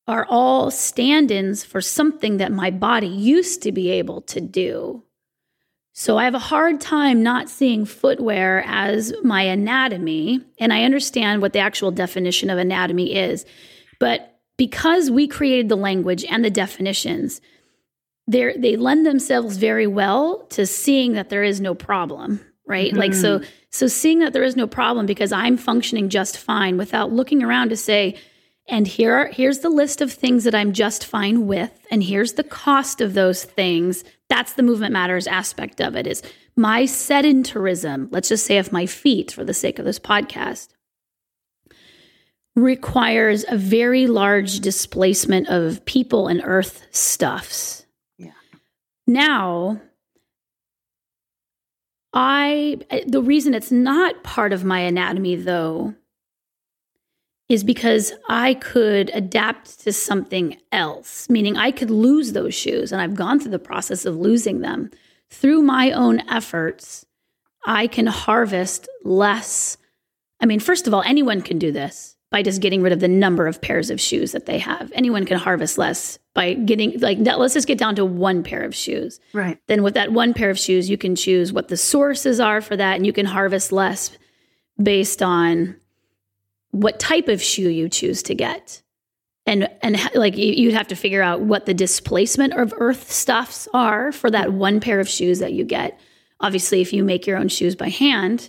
[0.07, 5.05] are all stand ins for something that my body used to be able to do.
[5.93, 10.41] So I have a hard time not seeing footwear as my anatomy.
[10.59, 13.45] And I understand what the actual definition of anatomy is.
[13.99, 17.41] But because we created the language and the definitions,
[18.29, 22.99] they lend themselves very well to seeing that there is no problem right mm-hmm.
[22.99, 23.51] like so mm-hmm.
[23.71, 27.71] so seeing that there is no problem because i'm functioning just fine without looking around
[27.71, 28.15] to say
[28.71, 32.35] and here are, here's the list of things that i'm just fine with and here's
[32.35, 36.23] the cost of those things that's the movement matters aspect of it is
[36.55, 40.69] my sedentarism let's just say of my feet for the sake of this podcast
[42.57, 47.78] requires a very large displacement of people and earth stuffs
[49.09, 49.81] now
[52.13, 55.95] I the reason it's not part of my anatomy though
[57.49, 63.01] is because I could adapt to something else, meaning I could lose those shoes and
[63.01, 64.91] I've gone through the process of losing them.
[65.31, 67.07] Through my own efforts,
[67.65, 69.79] I can harvest less.
[70.41, 73.09] I mean, first of all, anyone can do this by just getting rid of the
[73.09, 74.93] number of pairs of shoes that they have.
[74.95, 77.41] Anyone can harvest less by getting like that.
[77.41, 79.19] Let's just get down to one pair of shoes.
[79.33, 79.59] Right.
[79.67, 82.77] Then with that one pair of shoes, you can choose what the sources are for
[82.77, 84.17] that, and you can harvest less
[84.81, 85.75] based on
[86.71, 88.83] what type of shoe you choose to get.
[89.47, 94.13] And and like you'd have to figure out what the displacement of earth stuffs are
[94.13, 95.99] for that one pair of shoes that you get.
[96.39, 98.49] Obviously, if you make your own shoes by hand,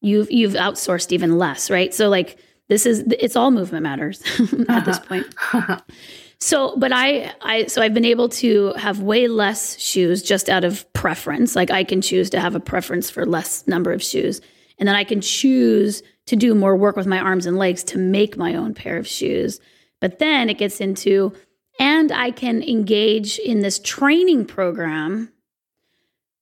[0.00, 1.92] you've you've outsourced even less, right?
[1.92, 4.22] So like this is it's all movement matters
[4.70, 5.76] at this uh-huh.
[5.76, 5.82] point.
[6.40, 10.64] so, but I I so I've been able to have way less shoes just out
[10.64, 11.56] of preference.
[11.56, 14.40] Like I can choose to have a preference for less number of shoes,
[14.78, 17.98] and then I can choose to do more work with my arms and legs to
[17.98, 19.60] make my own pair of shoes.
[20.00, 21.32] But then it gets into
[21.80, 25.32] and I can engage in this training program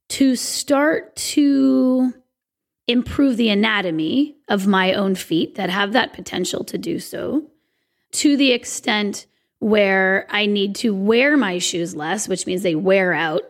[0.09, 2.13] to start to
[2.87, 7.51] improve the anatomy of my own feet that have that potential to do so
[8.13, 9.27] to the extent
[9.59, 13.43] where I need to wear my shoes less, which means they wear out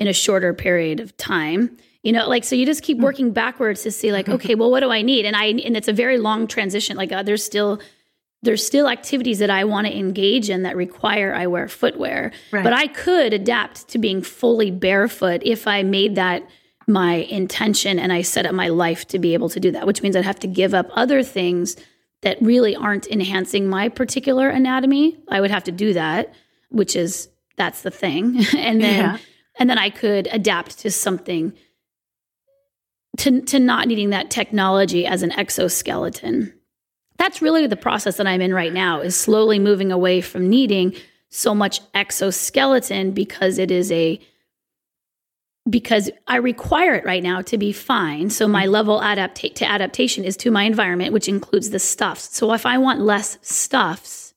[0.00, 1.76] in a shorter period of time.
[2.02, 3.04] You know, like so you just keep hmm.
[3.04, 5.24] working backwards to see like, okay, well, what do I need?
[5.24, 6.96] And I and it's a very long transition.
[6.96, 7.80] Like uh, there's still
[8.42, 12.32] there's still activities that I want to engage in that require I wear footwear.
[12.52, 12.62] Right.
[12.62, 16.46] But I could adapt to being fully barefoot if I made that
[16.86, 20.02] my intention and I set up my life to be able to do that, which
[20.02, 21.76] means I'd have to give up other things
[22.24, 25.16] that really aren't enhancing my particular anatomy.
[25.28, 26.34] I would have to do that,
[26.70, 28.44] which is that's the thing.
[28.56, 29.18] and then yeah.
[29.58, 31.52] and then I could adapt to something
[33.18, 36.52] to to not needing that technology as an exoskeleton.
[37.18, 40.94] That's really the process that I'm in right now is slowly moving away from needing
[41.28, 44.18] so much exoskeleton because it is a
[45.68, 48.30] because I require it right now to be fine.
[48.30, 48.72] So my mm-hmm.
[48.72, 52.36] level adapta- to adaptation is to my environment, which includes the stuffs.
[52.36, 54.34] So if I want less stuffs,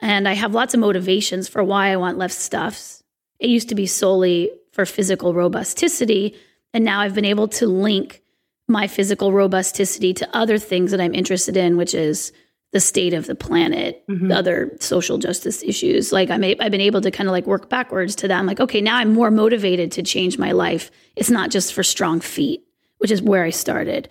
[0.00, 3.02] and I have lots of motivations for why I want less stuffs,
[3.38, 6.36] it used to be solely for physical robusticity.
[6.72, 8.22] And now I've been able to link
[8.68, 12.32] my physical robusticity to other things that I'm interested in, which is
[12.74, 14.26] the state of the planet, mm-hmm.
[14.26, 16.12] the other social justice issues.
[16.12, 18.36] Like I'm, a, I've been able to kind of like work backwards to that.
[18.36, 20.90] I'm like, okay, now I'm more motivated to change my life.
[21.14, 22.64] It's not just for strong feet,
[22.98, 24.08] which is where I started.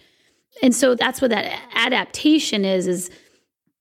[0.61, 3.11] And so that's what that adaptation is, is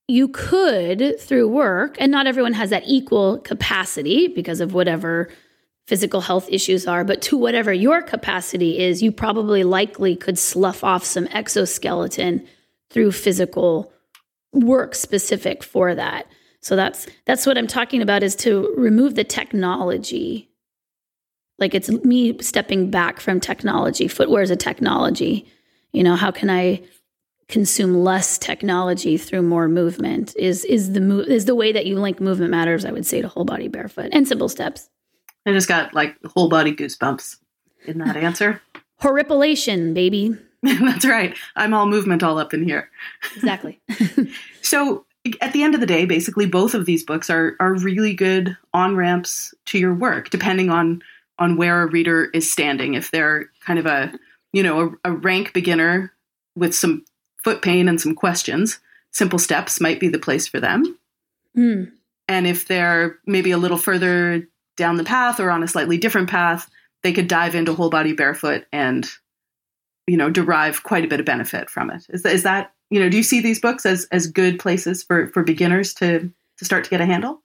[0.08, 5.30] you could through work, and not everyone has that equal capacity because of whatever
[5.86, 10.82] physical health issues are, but to whatever your capacity is, you probably likely could slough
[10.82, 12.44] off some exoskeleton
[12.90, 13.91] through physical
[14.52, 16.26] work specific for that.
[16.60, 20.48] So that's that's what I'm talking about is to remove the technology.
[21.58, 24.08] Like it's me stepping back from technology.
[24.08, 25.46] Footwear is a technology.
[25.92, 26.82] You know, how can I
[27.48, 31.98] consume less technology through more movement is is the mo- is the way that you
[31.98, 34.88] link movement matters i would say to whole body barefoot and simple steps
[35.44, 37.36] i just got like whole body goosebumps
[37.84, 38.62] in that answer
[39.00, 40.34] horripilation baby
[40.80, 41.36] That's right.
[41.56, 42.88] I'm all movement all up in here.
[43.34, 43.80] Exactly.
[44.62, 45.04] so
[45.40, 48.56] at the end of the day, basically both of these books are are really good
[48.72, 51.02] on ramps to your work, depending on
[51.38, 52.94] on where a reader is standing.
[52.94, 54.12] If they're kind of a
[54.52, 56.12] you know a, a rank beginner
[56.54, 57.04] with some
[57.42, 58.78] foot pain and some questions,
[59.10, 60.96] simple steps might be the place for them.
[61.56, 61.92] Mm.
[62.28, 64.46] And if they're maybe a little further
[64.76, 66.70] down the path or on a slightly different path,
[67.02, 69.08] they could dive into whole body barefoot and
[70.06, 72.06] you know, derive quite a bit of benefit from it.
[72.08, 75.28] Is, is that, you know, do you see these books as, as good places for,
[75.28, 77.42] for beginners to, to start to get a handle?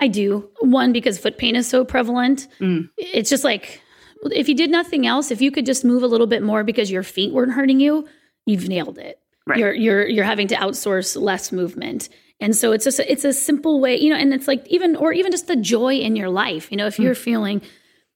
[0.00, 0.48] I do.
[0.60, 2.48] One, because foot pain is so prevalent.
[2.60, 2.90] Mm.
[2.96, 3.80] It's just like,
[4.24, 6.90] if you did nothing else, if you could just move a little bit more because
[6.90, 8.06] your feet weren't hurting you,
[8.46, 9.18] you've nailed it.
[9.44, 9.58] Right.
[9.58, 12.08] You're you're you're having to outsource less movement.
[12.38, 14.94] And so it's just a, it's a simple way, you know, and it's like even
[14.94, 16.70] or even just the joy in your life.
[16.70, 17.60] You know, if you're feeling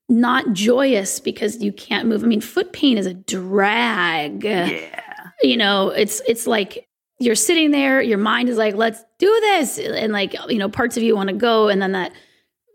[0.09, 2.23] not joyous because you can't move.
[2.23, 4.45] I mean, foot pain is a drag.
[4.45, 5.31] Yeah.
[5.43, 6.87] You know, it's it's like
[7.19, 9.79] you're sitting there, your mind is like, let's do this.
[9.79, 11.69] And like, you know, parts of you want to go.
[11.69, 12.13] And then that,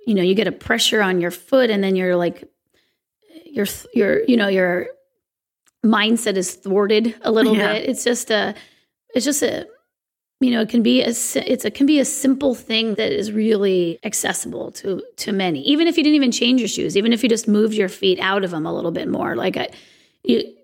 [0.07, 2.43] you know, you get a pressure on your foot and then you're like,
[3.45, 4.87] your, your, you know, your
[5.85, 7.73] mindset is thwarted a little Yeah.
[7.73, 7.89] bit.
[7.89, 8.55] It's just a,
[9.13, 9.67] it's just a,
[10.41, 13.31] you know, it can be a, it's a, can be a simple thing that is
[13.31, 17.21] really accessible to, to many, even if you didn't even change your shoes, even if
[17.21, 19.35] you just moved your feet out of them a little bit more.
[19.35, 19.69] Like I,
[20.23, 20.55] you,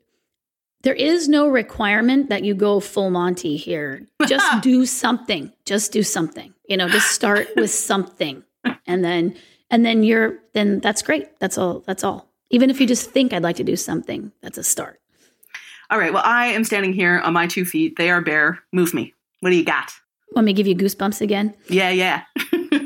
[0.81, 4.01] there is no requirement that you go full Monty here.
[4.27, 5.53] Just do something.
[5.65, 6.53] Just do something.
[6.67, 8.43] You know, just start with something.
[8.85, 9.35] And then
[9.69, 11.39] and then you're then that's great.
[11.39, 12.27] That's all that's all.
[12.49, 14.99] Even if you just think I'd like to do something, that's a start.
[15.89, 16.13] All right.
[16.13, 17.97] Well, I am standing here on my two feet.
[17.97, 18.59] They are bare.
[18.71, 19.13] Move me.
[19.41, 19.91] What do you got?
[20.33, 21.55] Want me to give you goosebumps again?
[21.69, 22.23] Yeah, yeah.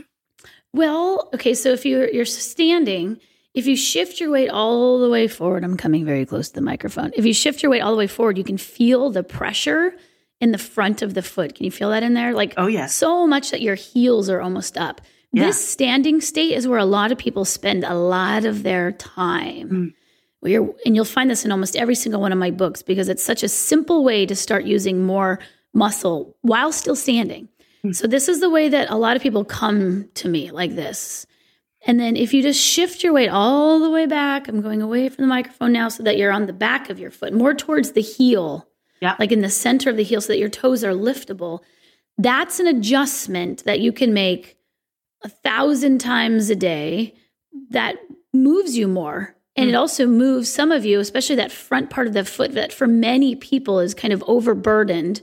[0.73, 3.17] Well, okay, so if you're you're standing,
[3.53, 6.61] if you shift your weight all the way forward, I'm coming very close to the
[6.61, 7.11] microphone.
[7.15, 9.93] If you shift your weight all the way forward, you can feel the pressure
[10.39, 11.55] in the front of the foot.
[11.55, 12.33] Can you feel that in there?
[12.33, 12.95] Like Oh, yes.
[12.95, 15.01] so much that your heels are almost up.
[15.33, 15.47] Yeah.
[15.47, 19.69] This standing state is where a lot of people spend a lot of their time.
[19.69, 19.93] Mm.
[20.39, 23.09] Where you're, and you'll find this in almost every single one of my books because
[23.09, 25.39] it's such a simple way to start using more
[25.73, 27.47] muscle while still standing.
[27.83, 27.95] Mm.
[27.95, 31.25] So this is the way that a lot of people come to me like this.
[31.87, 35.09] And then if you just shift your weight all the way back, I'm going away
[35.09, 37.93] from the microphone now so that you're on the back of your foot, more towards
[37.93, 38.67] the heel.
[39.01, 39.15] Yeah.
[39.17, 41.61] Like in the center of the heel so that your toes are liftable.
[42.19, 44.57] That's an adjustment that you can make
[45.23, 47.15] a thousand times a day
[47.71, 47.95] that
[48.31, 49.35] moves you more.
[49.55, 52.71] And it also moves some of you, especially that front part of the foot that
[52.71, 55.21] for many people is kind of overburdened.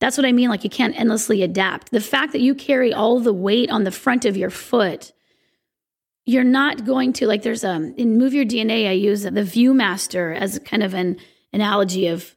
[0.00, 0.48] That's what I mean.
[0.48, 1.90] Like you can't endlessly adapt.
[1.90, 5.12] The fact that you carry all the weight on the front of your foot,
[6.26, 10.36] you're not going to like there's a in Move Your DNA, I use the Viewmaster
[10.36, 11.18] as kind of an
[11.52, 12.34] analogy of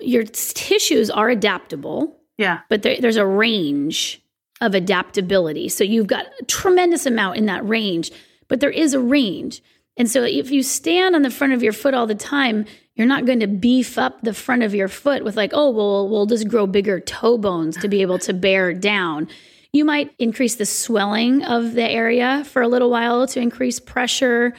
[0.00, 2.60] your tissues are adaptable Yeah.
[2.68, 4.22] but there, there's a range
[4.60, 5.68] of adaptability.
[5.68, 8.10] So you've got a tremendous amount in that range,
[8.48, 9.62] but there is a range.
[9.96, 12.64] And so if you stand on the front of your foot all the time,
[13.00, 16.06] you're not going to beef up the front of your foot with like, oh, well,
[16.06, 19.26] we'll just grow bigger toe bones to be able to bear down.
[19.72, 24.52] You might increase the swelling of the area for a little while to increase pressure,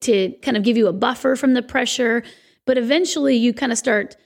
[0.00, 2.22] to kind of give you a buffer from the pressure.
[2.64, 4.16] But eventually you kind of start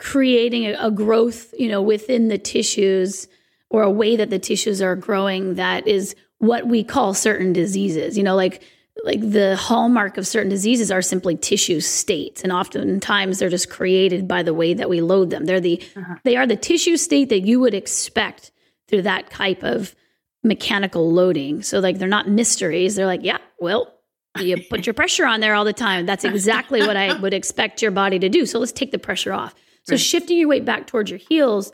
[0.00, 3.28] creating a, a growth, you know, within the tissues
[3.70, 8.18] or a way that the tissues are growing that is what we call certain diseases.
[8.18, 8.60] You know, like
[9.06, 14.26] like the hallmark of certain diseases are simply tissue states and oftentimes they're just created
[14.26, 15.44] by the way that we load them.
[15.44, 16.16] They're the uh-huh.
[16.24, 18.50] they are the tissue state that you would expect
[18.88, 19.94] through that type of
[20.42, 21.62] mechanical loading.
[21.62, 22.96] So like they're not mysteries.
[22.96, 23.94] They're like, yeah, well,
[24.38, 26.04] you put your pressure on there all the time.
[26.04, 28.44] That's exactly what I would expect your body to do.
[28.44, 29.54] So let's take the pressure off.
[29.84, 30.00] So Right.
[30.00, 31.72] shifting your weight back towards your heels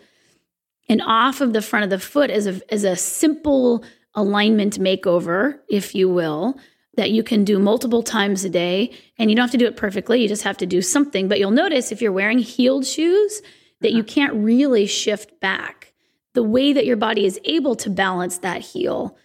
[0.89, 5.59] and off of the front of the foot is a is a simple alignment makeover,
[5.69, 6.59] if you will,
[6.95, 8.93] that you can do multiple times a day.
[9.19, 10.21] And you don't have to do it perfectly.
[10.21, 11.29] You just have to do something.
[11.29, 13.41] But you'll notice if you're wearing heeled shoes
[13.81, 14.13] that you uh-huh.
[14.13, 15.93] can't really shift back.
[16.35, 19.17] The way that your body is able to balance that heel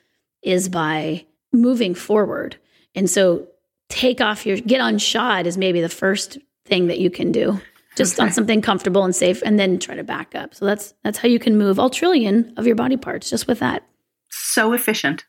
[0.42, 2.58] is by moving forward.
[2.96, 3.48] And so
[3.90, 7.60] take off your get on shod is maybe the first thing that you can do.
[7.96, 10.54] Just on something comfortable and safe and then try to back up.
[10.54, 13.60] So that's that's how you can move all trillion of your body parts just with
[13.60, 13.88] that.
[14.30, 15.26] So efficient.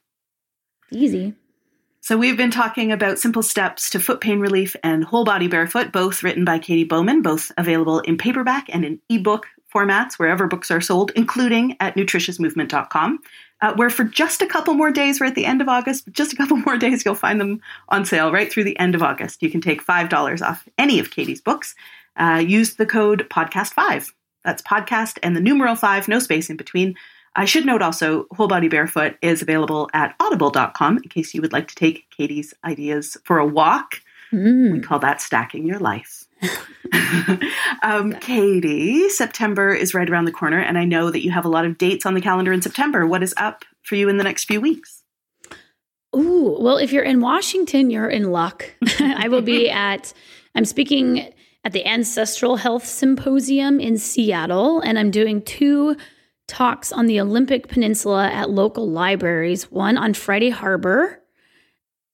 [0.93, 1.35] Easy.
[2.01, 5.93] So we've been talking about simple steps to foot pain relief and whole body barefoot,
[5.93, 10.71] both written by Katy Bowman, both available in paperback and in ebook formats wherever books
[10.71, 13.19] are sold, including at nutritiousmovement.com.
[13.61, 16.33] Uh, where for just a couple more days, we're at the end of August, just
[16.33, 19.43] a couple more days, you'll find them on sale right through the end of August.
[19.43, 21.75] You can take $5 off any of Katy's books.
[22.17, 24.13] Uh, use the code podcast5.
[24.45, 26.95] That's podcast and the numeral five, no space in between.
[27.37, 31.53] I should note also, Whole Body Barefoot is available at audible.com in case you would
[31.53, 34.01] like to take Katy's ideas for a walk.
[34.33, 34.83] We Mm.
[34.83, 36.25] call that stacking your life.
[37.83, 41.49] um, Katy, September is right around the corner, and I know that you have a
[41.49, 43.07] lot of dates on the calendar in September.
[43.07, 45.03] What is up for you in the next few weeks?
[46.17, 48.71] Ooh, well, if you're in Washington, you're in luck.
[49.01, 50.13] I will be at,
[50.55, 51.33] I'm speaking
[51.65, 55.97] at the Ancestral Health Symposium in Seattle, and I'm doing two
[56.49, 59.71] talks on the Olympic Peninsula at local libraries.
[59.71, 61.23] One on Friday Harbor,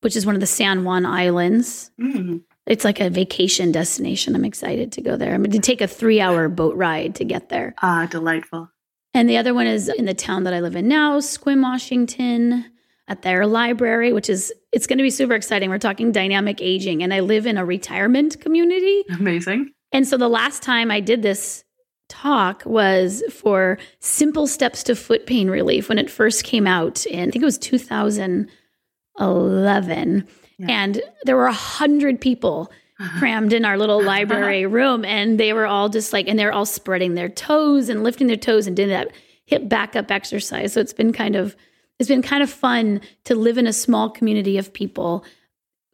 [0.03, 1.91] which is one of the San Juan Islands.
[1.99, 2.43] Mm.
[2.66, 4.35] It's like a vacation destination.
[4.35, 5.35] I'm excited to go there.
[5.35, 7.74] I'm going to take a three hour boat ride to get there.
[7.80, 8.68] Ah, delightful.
[9.12, 12.64] And the other one is in the town that I live in now, Sequim, Washington,
[13.07, 15.70] at their library, which is it's going to be super exciting.
[15.70, 19.05] We're talking dynamic aging, and I live in a retirement community.
[19.11, 19.72] Amazing.
[19.93, 21.64] And so the last time I did this
[22.09, 27.28] talk was for simple steps to foot pain relief when it first came out in
[27.28, 30.28] I think it was 2011.
[30.59, 30.66] Yeah.
[30.68, 32.70] And there were a hundred people
[33.18, 36.66] crammed in our little library room and they were all just like and they're all
[36.66, 39.12] spreading their toes and lifting their toes and doing that
[39.46, 41.57] hip back up exercise so it's been kind of
[41.98, 45.24] it's been kind of fun to live in a small community of people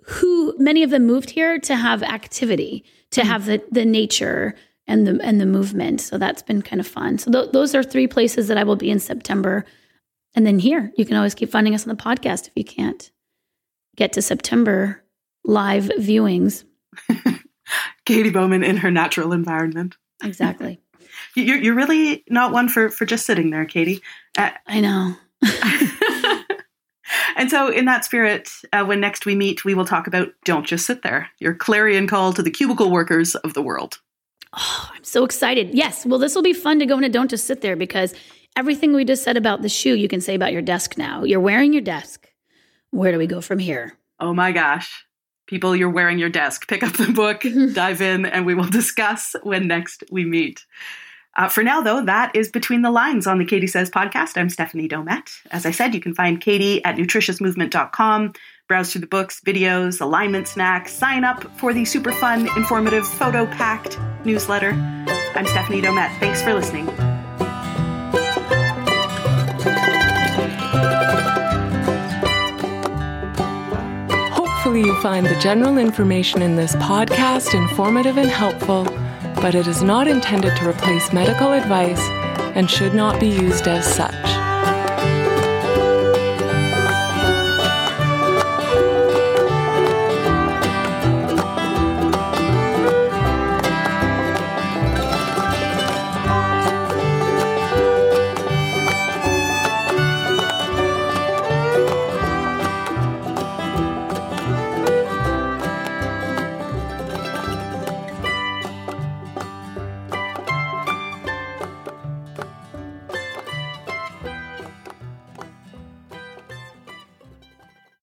[0.04, 3.30] who many of them moved here to have activity to mm-hmm.
[3.30, 4.54] have the the nature
[4.90, 7.82] and the and the movement so that's been kind of fun so th- those are
[7.82, 9.64] three places that i will be in september
[10.34, 13.10] and then here you can always keep finding us on the podcast if you can't
[13.96, 15.02] get to september
[15.44, 16.64] live viewings
[18.04, 19.96] Katy Bowman in her natural environment.
[20.22, 20.78] Exactly.
[21.34, 24.02] you're, you're really not one for, for just sitting there, Katy.
[24.36, 25.16] Uh, I know.
[27.36, 30.66] and so, in that spirit, uh, when next we meet, we will talk about Don't
[30.66, 34.00] Just Sit There, your clarion call to the cubicle workers of the world.
[34.52, 35.74] Oh, I'm so excited.
[35.74, 36.04] Yes.
[36.04, 38.14] Well, this will be fun to go and Don't Just Sit There because
[38.56, 41.24] everything we just said about the shoe, you can say about your desk now.
[41.24, 42.28] You're wearing your desk.
[42.90, 43.96] Where do we go from here?
[44.18, 45.06] Oh my gosh
[45.50, 46.68] people you're wearing your desk.
[46.68, 47.44] Pick up the book,
[47.74, 50.64] dive in, and we will discuss when next we meet.
[51.36, 54.36] Uh, for now, though, that is Between the Lines on the Katy Says podcast.
[54.36, 55.30] I'm Stephanie Domet.
[55.50, 58.32] As I said, you can find Katy at nutritiousmovement.com,
[58.70, 63.44] browse through the books, videos, alignment snacks, sign up for the super fun, informative, photo
[63.46, 64.70] packed newsletter.
[65.34, 66.16] I'm Stephanie Domet.
[66.20, 66.86] Thanks for listening.
[74.30, 78.84] Hopefully, you find the general information in this podcast informative and helpful,
[79.42, 82.02] but it is not intended to replace medical advice
[82.54, 84.39] and should not be used as such.